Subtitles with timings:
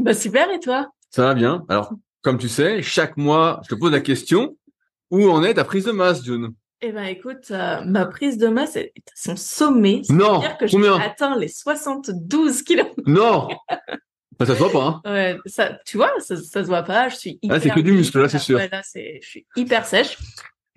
[0.00, 0.88] Bah super et toi?
[1.10, 1.64] Ça va bien.
[1.68, 4.56] Alors, comme tu sais, chaque mois, je te pose la question
[5.10, 6.54] où en est ta prise de masse, June?
[6.80, 10.00] Eh ben écoute, euh, ma prise de masse est à son sommet.
[10.08, 12.86] Non, C'est-à-dire que j'ai combien atteint les 72 kilos.
[13.06, 13.48] Non
[14.40, 17.10] Ça, ça se voit pas, hein Ouais, ça, tu vois, ça, ça se voit pas.
[17.10, 17.56] Je suis hyper.
[17.58, 18.56] Ah, c'est que du muscle, là, c'est sûr.
[18.56, 20.16] Ouais, là, c'est, je suis hyper sèche.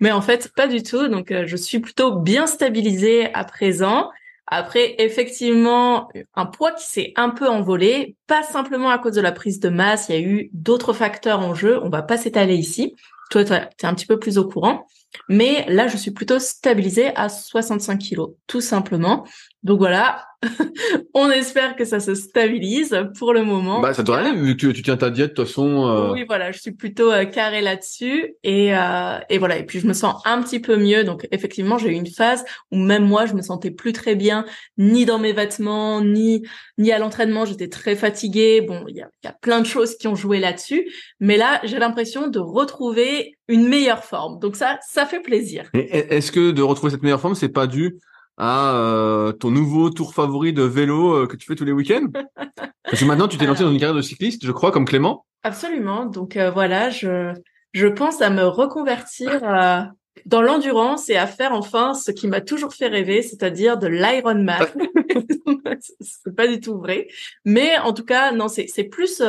[0.00, 1.08] Mais en fait, pas du tout.
[1.08, 4.10] Donc, euh, je suis plutôt bien stabilisée à présent.
[4.46, 9.32] Après, effectivement, un poids qui s'est un peu envolé, pas simplement à cause de la
[9.32, 12.56] prise de masse, il y a eu d'autres facteurs en jeu, on va pas s'étaler
[12.56, 12.94] ici.
[13.30, 14.86] Toi, tu es un petit peu plus au courant.
[15.28, 19.24] Mais là, je suis plutôt stabilisée à 65 kilos, tout simplement.
[19.62, 20.26] Donc voilà,
[21.14, 23.80] on espère que ça se stabilise pour le moment.
[23.80, 25.86] Bah, ça devrait aller, vu que tu tiens ta diète, de toute façon.
[25.88, 29.56] euh, Oui, voilà, je suis plutôt euh, carré là-dessus et euh, et voilà.
[29.58, 31.04] Et puis je me sens un petit peu mieux.
[31.04, 34.44] Donc effectivement, j'ai eu une phase où même moi, je me sentais plus très bien,
[34.76, 36.42] ni dans mes vêtements, ni
[36.76, 37.46] ni à l'entraînement.
[37.46, 38.60] J'étais très fatiguée.
[38.60, 40.90] Bon, il y a, il y a plein de choses qui ont joué là-dessus.
[41.20, 44.38] Mais là, j'ai l'impression de retrouver une meilleure forme.
[44.38, 45.68] Donc ça, ça fait plaisir.
[45.74, 47.98] Et est-ce que de retrouver cette meilleure forme, c'est pas dû
[48.36, 52.08] à euh, ton nouveau tour favori de vélo euh, que tu fais tous les week-ends?
[52.84, 55.24] Parce que maintenant, tu t'es lancé dans une carrière de cycliste, je crois, comme Clément.
[55.42, 56.06] Absolument.
[56.06, 57.32] Donc euh, voilà, je
[57.72, 59.82] je pense à me reconvertir euh,
[60.26, 64.66] dans l'endurance et à faire enfin ce qui m'a toujours fait rêver, c'est-à-dire de l'Ironman.
[66.00, 67.08] c'est pas du tout vrai,
[67.44, 69.22] mais en tout cas non, c'est c'est plus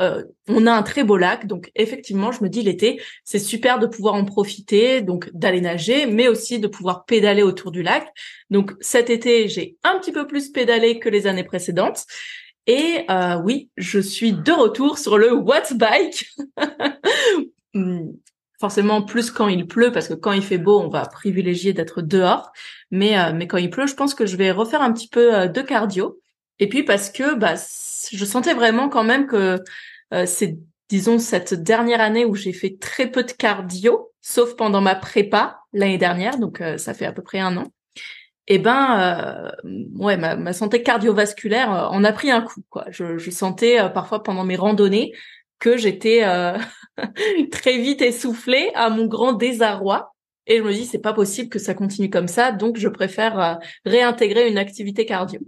[0.00, 3.78] euh, on a un très beau lac, donc effectivement, je me dis l'été, c'est super
[3.78, 8.06] de pouvoir en profiter, donc d'aller nager, mais aussi de pouvoir pédaler autour du lac.
[8.50, 12.04] Donc cet été, j'ai un petit peu plus pédalé que les années précédentes.
[12.66, 16.26] Et euh, oui, je suis de retour sur le Watt Bike.
[17.74, 18.12] Hmm,
[18.58, 22.00] Forcément plus quand il pleut, parce que quand il fait beau, on va privilégier d'être
[22.00, 22.52] dehors.
[22.90, 25.34] Mais euh, mais quand il pleut, je pense que je vais refaire un petit peu
[25.34, 26.18] euh, de cardio.
[26.58, 27.56] Et puis parce que bah
[28.12, 29.62] je sentais vraiment quand même que
[30.12, 30.58] euh, c'est
[30.88, 35.58] disons cette dernière année où j'ai fait très peu de cardio, sauf pendant ma prépa
[35.72, 37.64] l'année dernière, donc euh, ça fait à peu près un an.
[38.48, 42.84] Et ben euh, ouais ma, santé cardiovasculaire en a pris un coup quoi.
[42.90, 45.12] Je, je sentais parfois pendant mes randonnées
[45.58, 46.22] que j'étais
[47.50, 50.15] très vite essoufflée à mon grand désarroi.
[50.46, 53.38] Et je me dis c'est pas possible que ça continue comme ça, donc je préfère
[53.40, 55.40] euh, réintégrer une activité cardio.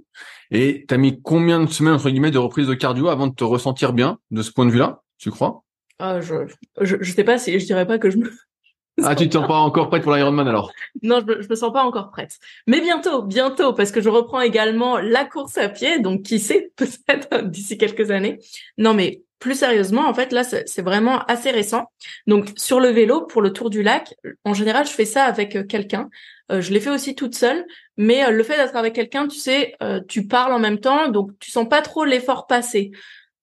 [0.50, 3.44] Et t'as mis combien de semaines, entre guillemets, de reprise de cardio avant de te
[3.44, 5.64] ressentir bien, de ce point de vue-là, tu crois?
[5.98, 6.34] Ah, je,
[6.81, 8.31] je je sais pas si je dirais pas que je me
[9.04, 10.72] Ah, tu te sens pas encore prête pour l'Ironman, alors?
[11.03, 12.37] Non, je, me- je me sens pas encore prête.
[12.66, 16.72] Mais bientôt, bientôt, parce que je reprends également la course à pied, donc qui sait,
[16.76, 18.38] peut-être d'ici quelques années.
[18.76, 21.87] Non, mais plus sérieusement, en fait, là, c'est vraiment assez récent.
[22.26, 24.14] Donc, sur le vélo, pour le tour du lac,
[24.44, 26.08] en général, je fais ça avec euh, quelqu'un.
[26.50, 27.64] Euh, je l'ai fait aussi toute seule,
[27.96, 31.08] mais euh, le fait d'être avec quelqu'un, tu sais, euh, tu parles en même temps,
[31.08, 32.90] donc tu sens pas trop l'effort passer.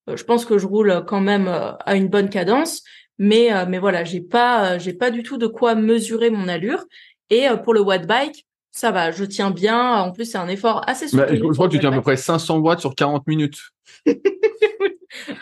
[0.09, 2.81] Euh, je pense que je roule quand même euh, à une bonne cadence,
[3.17, 6.47] mais euh, mais voilà, j'ai pas euh, j'ai pas du tout de quoi mesurer mon
[6.47, 6.83] allure.
[7.29, 9.93] Et euh, pour le watt bike, ça va, je tiens bien.
[10.01, 11.37] En plus, c'est un effort assez Bah, soutenu.
[11.37, 13.59] je, je crois que tu tiens à peu près 500 watts sur 40 minutes.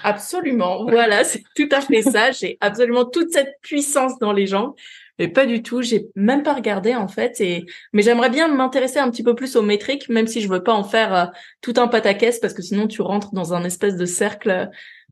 [0.03, 0.85] Absolument.
[0.85, 2.31] Voilà, c'est tout à fait ça.
[2.31, 4.73] J'ai absolument toute cette puissance dans les jambes.
[5.19, 5.81] Mais pas du tout.
[5.81, 7.39] J'ai même pas regardé, en fait.
[7.39, 10.63] Et, mais j'aimerais bien m'intéresser un petit peu plus aux métriques, même si je veux
[10.63, 11.25] pas en faire euh,
[11.61, 14.69] tout un pataquès parce que sinon tu rentres dans un espèce de cercle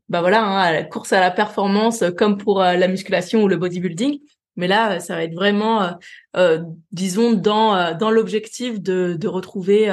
[0.08, 4.18] bah voilà, hein, la course à la performance comme pour la musculation ou le bodybuilding.
[4.56, 5.96] Mais là, ça va être vraiment,
[6.90, 9.88] disons, dans dans l'objectif de, de retrouver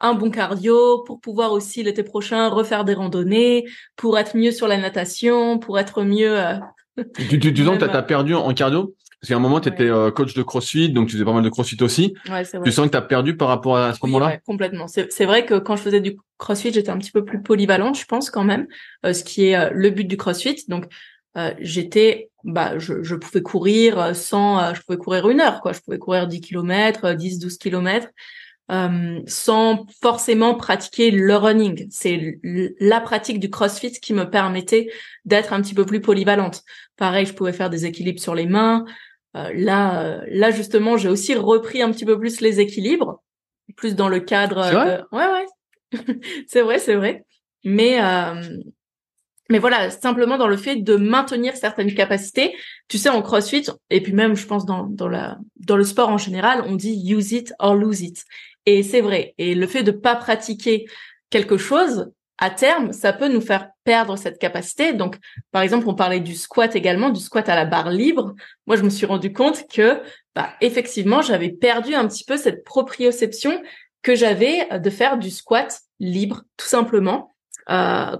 [0.00, 3.66] un bon cardio pour pouvoir aussi l'été prochain refaire des randonnées,
[3.96, 6.38] pour être mieux sur la natation, pour être mieux.
[6.38, 6.54] Euh,
[7.16, 8.94] tu, tu, tu sens que tu as perdu en cardio?
[9.20, 11.42] Parce qu'à un moment, tu étais euh, coach de CrossFit, donc tu faisais pas mal
[11.42, 12.14] de CrossFit aussi.
[12.28, 12.62] Ouais, vrai.
[12.64, 14.26] Tu sens que tu as perdu par rapport à ce moment-là?
[14.26, 14.86] ouais, Complètement.
[14.86, 18.04] C'est vrai que quand je faisais du CrossFit, j'étais un petit peu plus polyvalente, je
[18.04, 18.68] pense quand même,
[19.04, 20.64] euh, ce qui est le but du CrossFit.
[20.68, 20.86] Donc,
[21.60, 25.72] j'étais, bah, je, je, pouvais courir sans, je pouvais courir une heure, quoi.
[25.72, 28.08] Je pouvais courir 10 km, 10, 12 kilomètres.
[28.70, 31.86] Euh, sans forcément pratiquer le running.
[31.90, 32.38] C'est
[32.78, 34.90] la pratique du CrossFit qui me permettait
[35.24, 36.64] d'être un petit peu plus polyvalente.
[36.98, 38.84] Pareil, je pouvais faire des équilibres sur les mains.
[39.36, 43.22] Euh, là, euh, là justement, j'ai aussi repris un petit peu plus les équilibres,
[43.74, 44.60] plus dans le cadre.
[44.60, 45.00] Vrai?
[45.12, 46.20] Ouais, ouais.
[46.46, 47.24] c'est vrai, c'est vrai.
[47.64, 47.98] Mais
[49.50, 52.54] mais voilà, simplement dans le fait de maintenir certaines capacités.
[52.88, 56.10] Tu sais, en CrossFit, et puis même, je pense, dans, dans, la, dans le sport
[56.10, 58.24] en général, on dit use it or lose it.
[58.68, 59.34] Et c'est vrai.
[59.38, 60.84] Et le fait de pas pratiquer
[61.30, 64.92] quelque chose, à terme, ça peut nous faire perdre cette capacité.
[64.92, 65.16] Donc,
[65.52, 68.34] par exemple, on parlait du squat également, du squat à la barre libre.
[68.66, 70.02] Moi, je me suis rendu compte que,
[70.34, 73.62] bah, effectivement, j'avais perdu un petit peu cette proprioception
[74.02, 77.34] que j'avais de faire du squat libre, tout simplement.
[77.70, 78.18] Euh,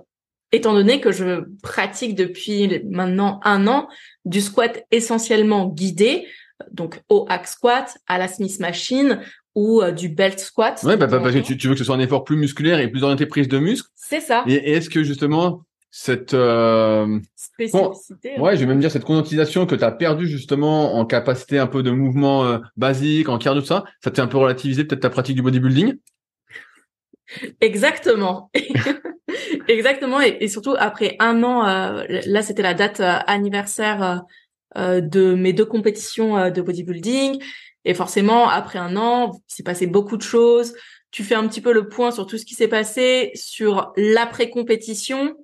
[0.51, 3.87] étant donné que je pratique depuis maintenant un an
[4.25, 6.27] du squat essentiellement guidé,
[6.71, 9.21] donc au hack squat, à la Smith machine,
[9.59, 10.81] ou euh, du belt squat.
[10.85, 13.03] Ouais, bah, parce que tu, veux que ce soit un effort plus musculaire et plus
[13.03, 13.89] orienté prise de muscle.
[13.97, 14.45] C'est ça.
[14.47, 17.19] Et, est-ce que justement cette euh...
[17.35, 21.59] spécificité, ouais, je vais même dire cette conscientisation que tu as perdu justement en capacité
[21.59, 24.85] un peu de mouvement euh, basique, en cardio tout ça, ça t'a un peu relativisé
[24.85, 25.97] peut-être ta pratique du bodybuilding?
[27.61, 28.51] Exactement.
[29.67, 34.23] Exactement et, surtout après un an, euh, là c'était la date anniversaire
[34.77, 37.39] de mes deux compétitions de bodybuilding
[37.85, 40.75] et forcément, après un an, il s'est passé beaucoup de choses.
[41.11, 45.35] Tu fais un petit peu le point sur tout ce qui s'est passé, sur l'après-compétition.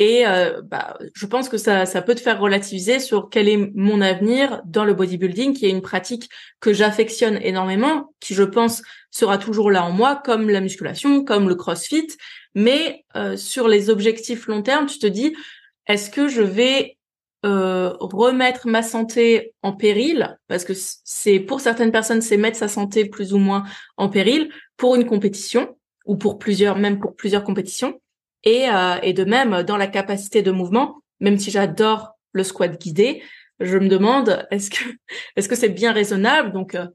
[0.00, 3.70] Et euh, bah, je pense que ça, ça peut te faire relativiser sur quel est
[3.74, 6.28] mon avenir dans le bodybuilding, qui est une pratique
[6.58, 8.82] que j'affectionne énormément, qui je pense
[9.12, 12.08] sera toujours là en moi, comme la musculation, comme le crossfit.
[12.56, 15.36] Mais euh, sur les objectifs long terme, tu te dis,
[15.86, 16.96] est-ce que je vais
[17.44, 22.68] euh, remettre ma santé en péril, parce que c'est pour certaines personnes, c'est mettre sa
[22.68, 23.64] santé plus ou moins
[23.96, 25.76] en péril pour une compétition
[26.06, 28.00] ou pour plusieurs, même pour plusieurs compétitions.
[28.44, 32.80] Et, euh, et de même dans la capacité de mouvement, même si j'adore le squat
[32.80, 33.22] guidé,
[33.60, 34.84] je me demande est-ce que
[35.36, 36.86] est-ce que c'est bien raisonnable donc euh,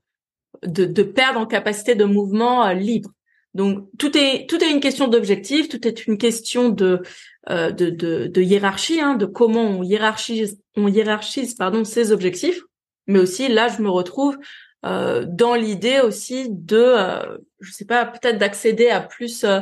[0.64, 3.10] de, de perdre en capacité de mouvement libre?
[3.54, 7.02] Donc tout est tout est une question d'objectif, tout est une question de
[7.50, 12.62] euh, de, de, hiérarchie, hein, de comment on hiérarchise, on hiérarchise pardon ses objectifs,
[13.08, 14.38] mais aussi là je me retrouve
[14.86, 19.60] euh, dans l'idée aussi de, euh, je sais pas, peut-être d'accéder à plus euh,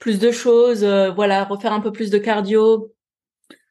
[0.00, 0.84] plus de choses,
[1.14, 2.92] voilà, refaire un peu plus de cardio.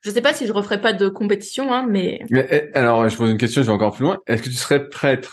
[0.02, 2.22] Je sais pas si je referai pas de compétition, hein, mais...
[2.32, 4.20] mais eh, alors je pose une question, je vais encore plus loin.
[4.26, 5.30] Est-ce que tu serais prête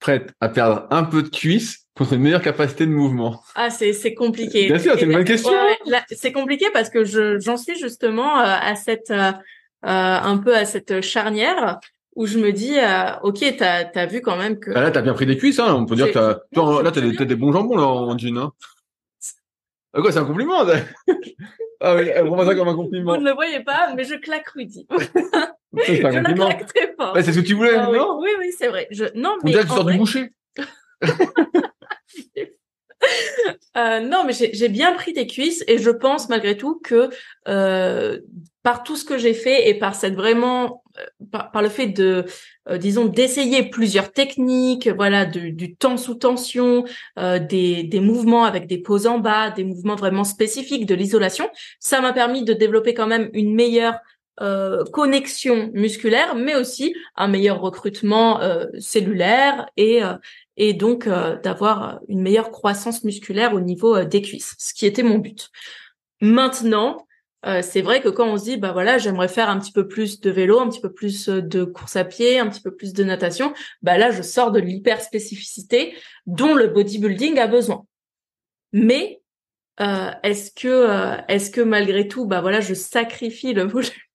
[0.00, 3.42] prête à perdre un peu de cuisse contre une meilleure capacité de mouvement.
[3.56, 4.68] Ah, c'est c'est compliqué.
[4.68, 5.50] Bien sûr, c'est une bonne question.
[6.12, 9.32] c'est compliqué parce que je j'en suis justement euh, à cette euh,
[9.84, 11.80] euh, un peu à cette charnière
[12.14, 12.76] où je me dis
[13.22, 15.74] ok t'as as vu quand même que ah, là t'as bien pris des cuisses hein.
[15.74, 18.38] On peut dire que t'as toi, là t'as des, des bons jambons là en jean
[18.38, 18.52] hein.
[19.92, 20.60] Ah quoi c'est un compliment
[21.80, 23.14] ah oui prends ça comme un compliment.
[23.14, 24.86] Vous ne le voyez pas mais je claque Rudy.
[25.86, 27.12] Je la claque très fort.
[27.16, 28.18] C'est ce que tu voulais ah non?
[28.22, 28.88] Oui oui c'est vrai.
[28.90, 30.32] Je non mais on dirait que tu sors du boucher
[33.76, 37.10] euh, non, mais j'ai bien pris tes cuisses et je pense malgré tout que
[37.46, 38.18] euh,
[38.62, 42.24] par tout ce que j'ai fait et par cette vraiment euh, par, le fait de
[42.68, 46.84] euh, disons d'essayer plusieurs techniques, voilà, du temps sous tension,
[47.18, 51.48] euh, des, des mouvements avec des poses en bas, des mouvements vraiment spécifiques, de l'isolation,
[51.80, 53.98] ça m'a permis de développer quand même une meilleure
[54.40, 60.14] euh, connexion musculaire, mais aussi un meilleur recrutement euh, cellulaire et euh,
[60.58, 65.18] et donc d'avoir une meilleure croissance musculaire au niveau des cuisses, ce qui était mon
[65.18, 65.50] but.
[66.20, 67.06] Maintenant,
[67.62, 70.20] c'est vrai que quand on se dit bah voilà j'aimerais faire un petit peu plus
[70.20, 73.04] de vélo, un petit peu plus de course à pied, un petit peu plus de
[73.04, 75.94] natation, bah là je sors de l'hyper spécificité
[76.26, 77.84] dont le bodybuilding a besoin.
[78.72, 79.22] Mais
[79.78, 83.66] est-ce que est-ce que malgré tout bah voilà je sacrifie le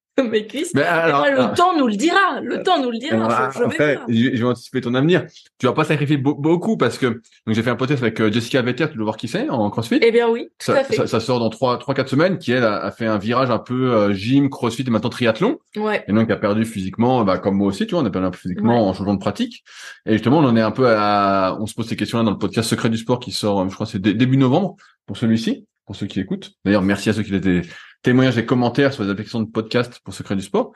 [0.76, 2.40] Mais alors, Et moi, le alors- temps nous le dira.
[2.42, 3.16] Le temps nous le dira.
[3.26, 3.98] alors, je, je vais
[4.36, 5.26] je, vais anticiper ton avenir.
[5.58, 8.32] Tu vas pas sacrifier beau- beaucoup parce que donc j'ai fait un podcast avec euh,
[8.32, 10.00] Jessica Vetter, tu dois voir qui c'est en CrossFit.
[10.04, 10.96] Eh bien oui, tout ça, à fait.
[10.96, 13.50] ça, ça sort dans trois, trois, quatre semaines, qui elle a, a fait un virage
[13.50, 15.58] un peu euh, gym, crossfit et maintenant triathlon.
[15.78, 16.04] Ouais.
[16.08, 18.32] Et donc a perdu physiquement, bah, comme moi aussi, tu vois, on a perdu un
[18.32, 18.90] peu physiquement Ouais.
[18.90, 19.64] en changeant de pratique.
[20.06, 22.38] Et justement, on en est un peu à, on se pose ces questions-là dans le
[22.38, 24.76] podcast Secret du sport qui sort, euh, je crois, c'est dé- début novembre
[25.08, 26.52] pour celui-ci, pour ceux qui écoutent.
[26.66, 27.62] D'ailleurs, merci à ceux qui des
[28.04, 30.74] témoignages et commentaires sur les applications de podcast pour Secret du sport.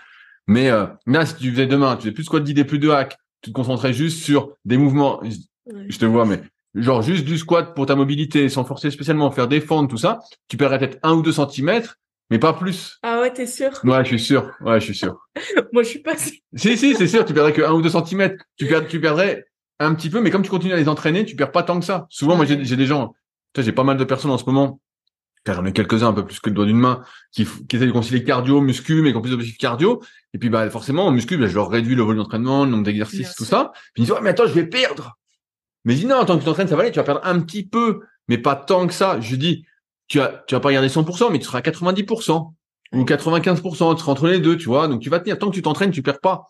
[0.48, 2.90] Mais euh, là, si tu faisais demain, tu faisais plus de squat guidé, plus de
[2.90, 5.20] hack, tu te concentrais juste sur des mouvements.
[5.22, 5.86] Ouais.
[5.90, 6.42] Je te vois, mais
[6.74, 10.58] genre juste du squat pour ta mobilité, sans forcer spécialement, faire fentes, tout ça, tu
[10.58, 11.98] perdrais peut-être un ou deux centimètres,
[12.30, 12.98] mais pas plus.
[13.04, 13.72] Ah ouais, t'es sûr?
[13.84, 14.52] Ouais, je suis sûr.
[14.62, 15.18] Ouais, je suis sûr.
[15.74, 16.34] Moi, je suis pas sûre.
[16.56, 18.44] Si, si, c'est sûr, tu perdrais que 1 ou 2 centimètres.
[18.58, 19.46] Tu, perds, tu perdrais
[19.80, 21.86] un petit peu, mais comme tu continues à les entraîner, tu perds pas tant que
[21.86, 22.08] ça.
[22.10, 23.14] Souvent, moi, j'ai des gens,
[23.58, 24.80] j'ai pas mal de personnes en ce moment,
[25.48, 27.02] car j'en ai quelques-uns un peu plus que le doigt d'une main,
[27.32, 30.04] qui, qui essaient de concilier cardio, muscu, mais qui ont plus d'objectifs cardio.
[30.34, 32.84] Et puis, bah, forcément, en muscu, bah, je leur réduis le volume d'entraînement, le nombre
[32.84, 33.72] d'exercices, tout ça.
[33.94, 35.18] Puis ils disent, ouais, mais attends, je vais perdre.
[35.86, 37.40] Mais je dis, non, tant que tu t'entraînes, ça va aller, tu vas perdre un
[37.40, 39.22] petit peu, mais pas tant que ça.
[39.22, 39.66] Je dis,
[40.10, 42.52] tu as, tu vas pas garder 100%, mais tu seras à 90%
[42.92, 44.90] ou 95%, tu seras entre les deux, tu vois.
[44.90, 45.40] Donc tu vas tenir.
[45.40, 46.48] Tant que tu t'entraînes, tu perds pas.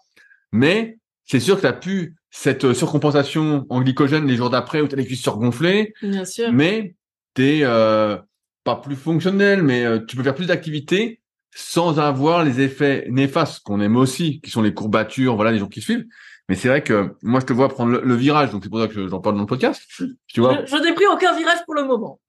[0.51, 4.81] Mais c'est sûr que tu as plus cette euh, surcompensation en glycogène les jours d'après
[4.81, 6.51] où tu as les cuisses surgonflées, Bien sûr.
[6.51, 6.95] mais
[7.35, 8.17] t'es euh,
[8.67, 11.21] pas plus fonctionnel, mais euh, tu peux faire plus d'activités
[11.55, 15.67] sans avoir les effets néfastes qu'on aime aussi, qui sont les courbatures, voilà, les gens
[15.67, 16.05] qui suivent.
[16.49, 18.79] Mais c'est vrai que moi, je te vois prendre le, le virage, donc c'est pour
[18.79, 19.81] ça que j'en parle dans le podcast.
[20.27, 22.19] Tu vois, Je, je n'ai pris aucun virage pour le moment.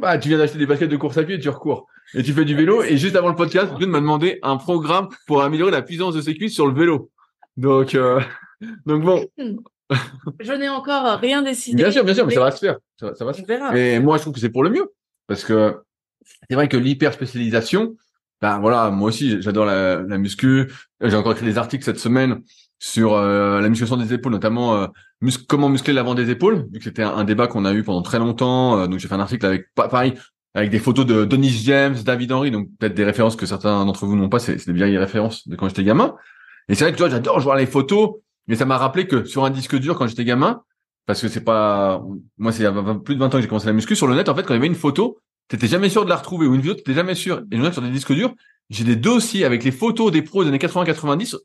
[0.00, 1.86] bah, tu viens d'acheter des baskets de course à pied et tu recours.
[2.14, 2.82] Et tu fais du vélo.
[2.82, 6.20] Et juste avant le podcast, Brune m'a demandé un programme pour améliorer la puissance de
[6.20, 7.10] ses cuisses sur le vélo.
[7.56, 8.20] Donc, euh,
[8.86, 9.24] donc bon,
[10.40, 11.76] Je n'ai encore rien décidé.
[11.82, 12.76] bien sûr, bien sûr, mais ça va se faire.
[12.98, 13.76] Ça, va- ça va se verra.
[13.76, 14.86] Et moi, je trouve que c'est pour le mieux.
[15.30, 15.76] Parce que
[16.48, 17.94] c'est vrai que l'hyper spécialisation,
[18.42, 20.68] ben voilà, moi aussi, j'adore la, la muscu.
[21.00, 22.40] J'ai encore écrit des articles cette semaine
[22.80, 24.86] sur euh, la musculation des épaules, notamment euh,
[25.20, 28.02] mus- comment muscler l'avant des épaules, vu que c'était un, débat qu'on a eu pendant
[28.02, 28.76] très longtemps.
[28.76, 30.14] Euh, donc j'ai fait un article avec, pa- pareil,
[30.54, 34.04] avec des photos de Denis James, David Henry, donc peut-être des références que certains d'entre
[34.04, 36.16] vous n'ont pas, c'est des vieilles références de quand j'étais gamin.
[36.68, 38.16] Et c'est vrai que tu j'adore voir les photos,
[38.48, 40.62] mais ça m'a rappelé que sur un disque dur quand j'étais gamin,
[41.10, 42.04] parce que c'est pas,
[42.38, 43.96] moi c'est il y a 20 plus de 20 ans que j'ai commencé la muscu,
[43.96, 46.08] sur le net, en fait, quand il y avait une photo, t'étais jamais sûr de
[46.08, 47.42] la retrouver, ou une vidéo, t'étais jamais sûr.
[47.50, 48.32] Et note sur des disques durs,
[48.68, 51.36] j'ai des dossiers avec les photos des pros des années 80-90,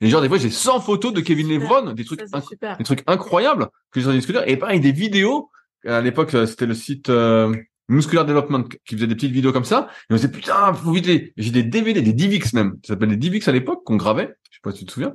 [0.00, 1.48] et genre des fois j'ai 100 photos de Kevin.
[1.48, 2.42] Lebron, des trucs, Ça,
[2.76, 5.48] des trucs incroyables que j'ai sur des disques durs, et pareil, des vidéos,
[5.86, 7.54] à l'époque, euh, c'était le site euh,
[7.88, 11.06] Muscular Development qui faisait des petites vidéos comme ça, et on disait, putain, faut vite
[11.06, 11.32] les...
[11.36, 14.56] J'ai des DVD, des DivX même, ça s'appelle des DivX à l'époque, qu'on gravait, je
[14.56, 15.14] sais pas si tu te souviens,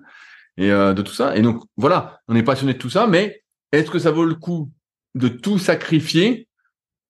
[0.58, 1.36] et euh, de tout ça.
[1.36, 3.43] Et donc, voilà, on est passionné de tout ça, mais
[3.74, 4.70] est-ce que ça vaut le coup
[5.16, 6.48] de tout sacrifier,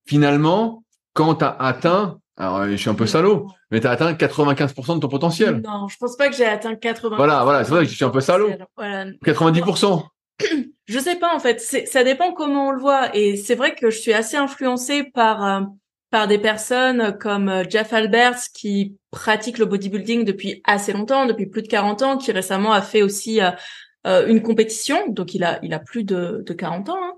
[0.08, 5.00] finalement, quand t'as atteint, alors je suis un peu salaud, mais t'as atteint 95% de
[5.00, 5.62] ton potentiel?
[5.62, 7.18] Non, je pense pas que j'ai atteint 80.
[7.18, 8.50] Voilà, voilà, c'est vrai que je suis un peu salaud.
[8.78, 9.06] Voilà.
[9.26, 10.04] 90%.
[10.86, 13.90] Je sais pas en fait, ça dépend comment on le voit et c'est vrai que
[13.90, 15.62] je suis assez influencée par euh,
[16.14, 21.46] par des personnes comme euh, Jeff Alberts qui pratique le bodybuilding depuis assez longtemps, depuis
[21.46, 23.50] plus de 40 ans, qui récemment a fait aussi euh,
[24.06, 27.14] euh, une compétition, donc il a il a plus de de 40 ans hein.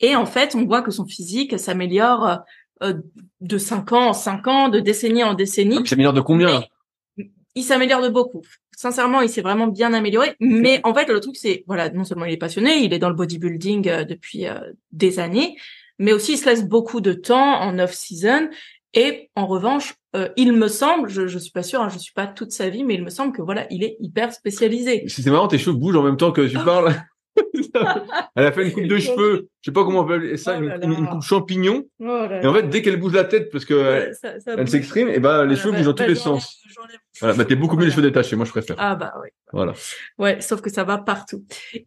[0.00, 2.42] et en fait, on voit que son physique s'améliore
[2.82, 2.94] euh,
[3.40, 5.78] de 5 ans en 5 ans, de décennie en décennie.
[5.84, 6.64] C'est meilleur de combien
[7.16, 8.42] Mais il s'améliore de beaucoup.
[8.76, 10.36] Sincèrement, il s'est vraiment bien amélioré.
[10.38, 13.08] Mais en fait, le truc, c'est, voilà, non seulement il est passionné, il est dans
[13.08, 14.60] le bodybuilding euh, depuis euh,
[14.92, 15.56] des années,
[15.98, 18.50] mais aussi il se laisse beaucoup de temps en off-season.
[18.94, 22.12] Et en revanche, euh, il me semble, je, je suis pas sûre, hein, je suis
[22.14, 25.04] pas toute sa vie, mais il me semble que voilà, il est hyper spécialisé.
[25.08, 26.94] C'est marrant, tes cheveux bougent en même temps que tu parles.
[28.34, 30.62] Elle a fait une coupe de cheveux, je sais pas comment on appeler ça, Oh
[30.62, 30.86] une, là là.
[30.86, 31.84] une coupe champignon.
[32.00, 34.10] Oh là Et en fait, dès qu'elle bouge la tête, parce que
[34.46, 36.58] elle, s'exprime, et ben les Voilà, cheveux bah- bougent dans tous bah, les sens.
[37.20, 38.76] Voilà, bah t'es beaucoup mieux les cheveux détachés, moi je préfère.
[38.78, 39.28] Ah bah oui.
[39.52, 39.72] Voilà.
[40.18, 41.44] Ouais, sauf que ça va partout.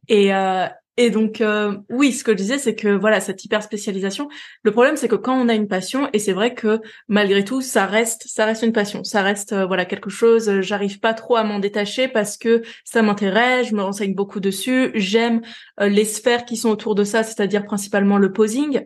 [0.08, 3.64] Et euh, et donc euh, oui, ce que je disais, c'est que voilà cette hyper
[3.64, 4.28] spécialisation.
[4.64, 7.62] Le problème, c'est que quand on a une passion, et c'est vrai que malgré tout,
[7.62, 10.50] ça reste ça reste une passion, ça reste euh, voilà quelque chose.
[10.50, 14.42] euh, J'arrive pas trop à m'en détacher parce que ça m'intéresse, je me renseigne beaucoup
[14.42, 14.92] dessus.
[14.96, 15.42] J'aime
[15.80, 18.82] euh, les sphères qui sont autour de ça, c'est-à-dire principalement le posing.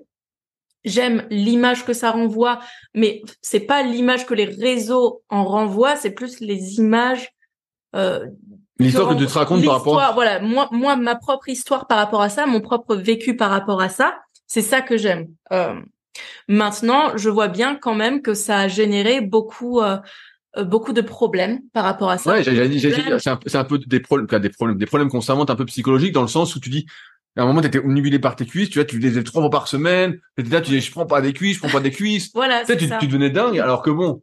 [0.86, 2.60] J'aime l'image que ça renvoie,
[2.94, 7.30] mais c'est pas l'image que les réseaux en renvoient, c'est plus les images
[7.96, 8.26] euh,
[8.78, 9.94] L'histoire que tu te racontes par rapport.
[9.94, 13.50] l'histoire, Voilà, moi, moi, ma propre histoire par rapport à ça, mon propre vécu par
[13.50, 15.28] rapport à ça, c'est ça que j'aime.
[15.54, 15.80] Euh,
[16.48, 19.98] maintenant, je vois bien quand même que ça a généré beaucoup, euh,
[20.58, 22.34] euh, beaucoup de problèmes par rapport à ça.
[22.34, 25.10] Ouais, j'ai j'ai dit, j'ai c'est un, un peu des problèmes, des problèmes, des problèmes
[25.10, 26.86] qu'on s'invente un peu psychologiques dans le sens où tu dis,
[27.38, 29.50] à un moment, t'étais omnibulé par tes cuisses, tu vois, tu les faisais trois fois
[29.50, 31.92] par semaine, t'étais là, tu dis, je prends pas des cuisses, je prends pas des
[31.92, 32.32] cuisses.
[32.34, 32.98] Voilà, Tu sais, c'est tu, ça.
[33.00, 34.22] tu devenais dingue, alors que bon,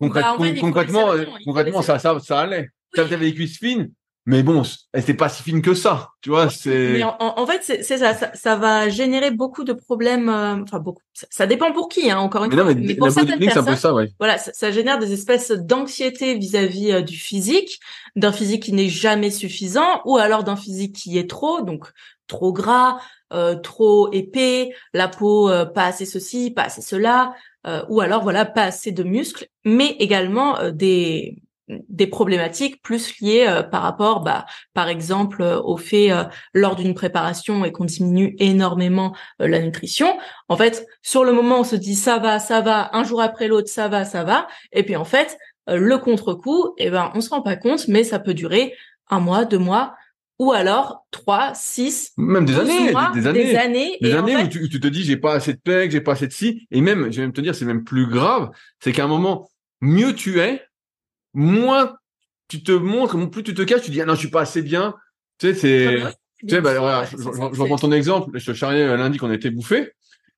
[0.00, 2.68] Concrètement, Bah, concrètement, euh, concrètement, ça, ça, ça allait.
[2.94, 3.90] Tu avais des cuisses fines,
[4.26, 6.10] mais bon, elles étaient pas si fines que ça.
[6.20, 6.92] Tu vois, c'est.
[6.94, 10.28] Mais en, en fait, c'est c'est ça, ça, ça va générer beaucoup de problèmes.
[10.28, 11.02] euh, Enfin, beaucoup.
[11.12, 12.74] Ça, ça dépend pour qui, hein, encore une Mais fois.
[12.74, 14.08] non, mais, pour la certaines c'est un peu personnes, ça, ouais.
[14.18, 17.78] voilà, ça, ça génère des espèces d'anxiété vis-à-vis euh, du physique,
[18.16, 21.86] d'un physique qui n'est jamais suffisant, ou alors d'un physique qui est trop, donc
[22.26, 22.98] trop gras,
[23.32, 27.34] euh, trop épais, la peau euh, pas assez ceci, pas assez cela,
[27.66, 31.38] euh, ou alors voilà pas assez de muscles, mais également euh, des
[31.68, 36.10] des problématiques plus liées euh, par rapport, bah, par exemple, euh, au fait
[36.52, 40.18] lors d'une préparation et qu'on diminue énormément la nutrition.
[40.48, 43.48] En fait, sur le moment, on se dit ça va, ça va, un jour après
[43.48, 47.30] l'autre, ça va, ça va, et puis en fait, le contre-coup, eh ben, on se
[47.30, 48.74] rend pas compte, mais ça peut durer
[49.08, 49.94] un mois, deux mois,
[50.38, 53.44] ou alors trois, six, Même des 12 années, mois, des, des années.
[53.44, 55.34] des années, Des et en années fait, où, tu, où tu te dis j'ai pas
[55.34, 57.54] assez de pecs, j'ai pas assez de ci, et même, je vais même te dire,
[57.54, 58.50] c'est même plus grave,
[58.80, 59.48] c'est qu'à un moment,
[59.80, 60.62] mieux tu es,
[61.34, 61.96] moins
[62.48, 64.62] tu te montres, plus tu te caches, tu dis ah non je suis pas assez
[64.62, 64.94] bien.
[65.38, 67.16] Tu sais c'est, Ah bah tu sais bah voilà, je,
[67.60, 69.92] reprends ton exemple, je te charriais euh, lundi qu'on était bouffé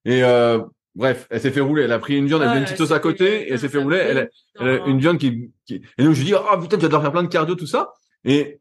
[0.04, 0.60] et euh,
[0.94, 2.92] bref, elle s'est fait rouler, elle a pris une viande, elle faisait une petite sauce
[2.92, 4.26] à côté et elle s'est fait rouler, elle, a-
[4.60, 5.82] elle a une viande qui, qui...
[5.98, 7.66] et donc je lui dis oh putain tu vas devoir faire plein de cardio tout
[7.66, 7.90] ça.
[8.24, 8.60] Et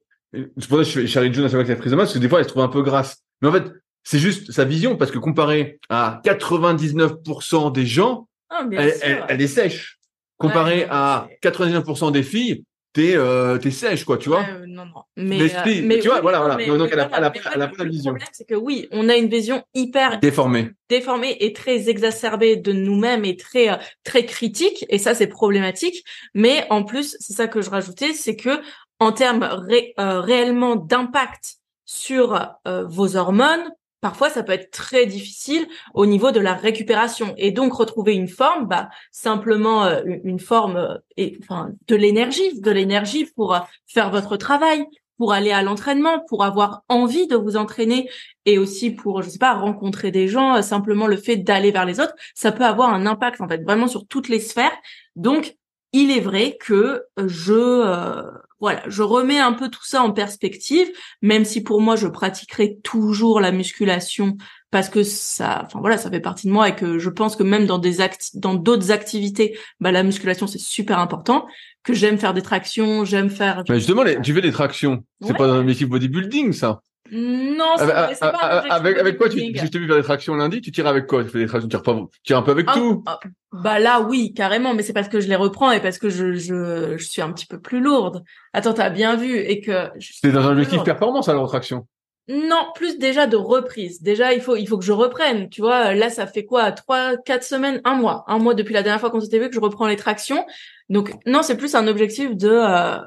[0.57, 1.97] c'est pour ça que je fais charrie June à chaque fois qu'elle a prise de
[1.97, 3.17] masse parce que des fois elle se trouve un peu grasse.
[3.41, 3.63] Mais en fait
[4.03, 9.41] c'est juste sa vision parce que comparé à 99% des gens Ah, elle, elle, elle
[9.41, 9.97] est sèche.
[10.37, 14.45] Comparé Ouais, à 99% des filles, t'es euh, t'es sèche quoi, tu vois.
[14.51, 15.01] Euh, non, non.
[15.15, 16.57] Mais, L'esprit, euh, mais tu vois, oui, voilà, voilà.
[16.57, 18.11] mais- Donc, elle a- voilà, elle a pas- en elle a pas la le vision.
[18.11, 20.71] problème, c'est que oui, on a une vision hyper Déformée.
[20.89, 26.03] déformée et très exacerbée de nous-mêmes et très euh, très critique et ça c'est problématique
[26.33, 28.59] mais en plus c'est ça que je rajoutais c'est que
[28.99, 33.63] en termes ré- euh, réellement d'impact sur euh, vos hormones
[34.01, 37.33] parfois ça peut être très difficile au niveau de la récupération.
[37.37, 42.61] Et donc retrouver une forme bah simplement euh, une forme euh, et enfin de l'énergie
[42.61, 44.85] de l'énergie pour euh, faire votre travail
[45.17, 48.07] pour aller à l'entraînement pour avoir envie de vous entraîner
[48.45, 51.85] et aussi pour je sais pas rencontrer des gens euh, simplement le fait d'aller vers
[51.85, 54.77] les autres ça peut avoir un impact en fait vraiment sur toutes les sphères.
[55.15, 55.55] Donc
[55.93, 60.87] il est vrai que je voilà je remets un peu tout ça en perspective
[61.21, 64.37] même si pour moi je pratiquerai toujours la musculation
[64.71, 67.43] parce que ça enfin voilà ça fait partie de moi et que je pense que
[67.43, 71.45] même dans des acti- dans d'autres activités bah la musculation c'est super important
[71.83, 75.03] que j'aime faire des tractions j'aime faire Mais justement, les, tu fais des tractions.
[75.21, 76.81] C'est pas un objectif bodybuilding, ça.
[77.11, 80.03] Non c'est c'est pas un objectif avec, avec quoi tu, je t'ai vu faire des
[80.03, 81.23] tractions lundi, tu tires avec quoi?
[81.23, 83.03] Tu fais des tractions, tu tires pas, tu tires un peu avec Ah, tout?
[83.05, 83.19] ah,
[83.51, 86.33] bah là oui carrément mais c'est parce que je les reprends et parce que je
[86.33, 88.23] je, je suis un petit peu plus lourde.
[88.53, 90.85] Attends t'as bien vu et que C'est dans un objectif lourde.
[90.85, 91.87] performance, alors, traction?
[92.27, 94.01] non plus déjà de reprise.
[94.01, 95.47] Déjà il faut il faut que je reprenne.
[95.49, 96.71] Tu vois là ça fait quoi?
[96.71, 97.81] Trois quatre semaines?
[97.83, 98.23] Un mois.
[98.27, 100.43] Un mois depuis la dernière fois qu'on s'était vu que je reprends les tractions.
[100.89, 102.97] Donc non c'est plus un objectif de euh,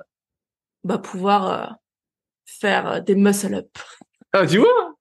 [0.84, 1.66] bah pouvoir euh,
[2.48, 3.78] faire euh, des muscle up
[4.32, 4.94] Ah, tu vois?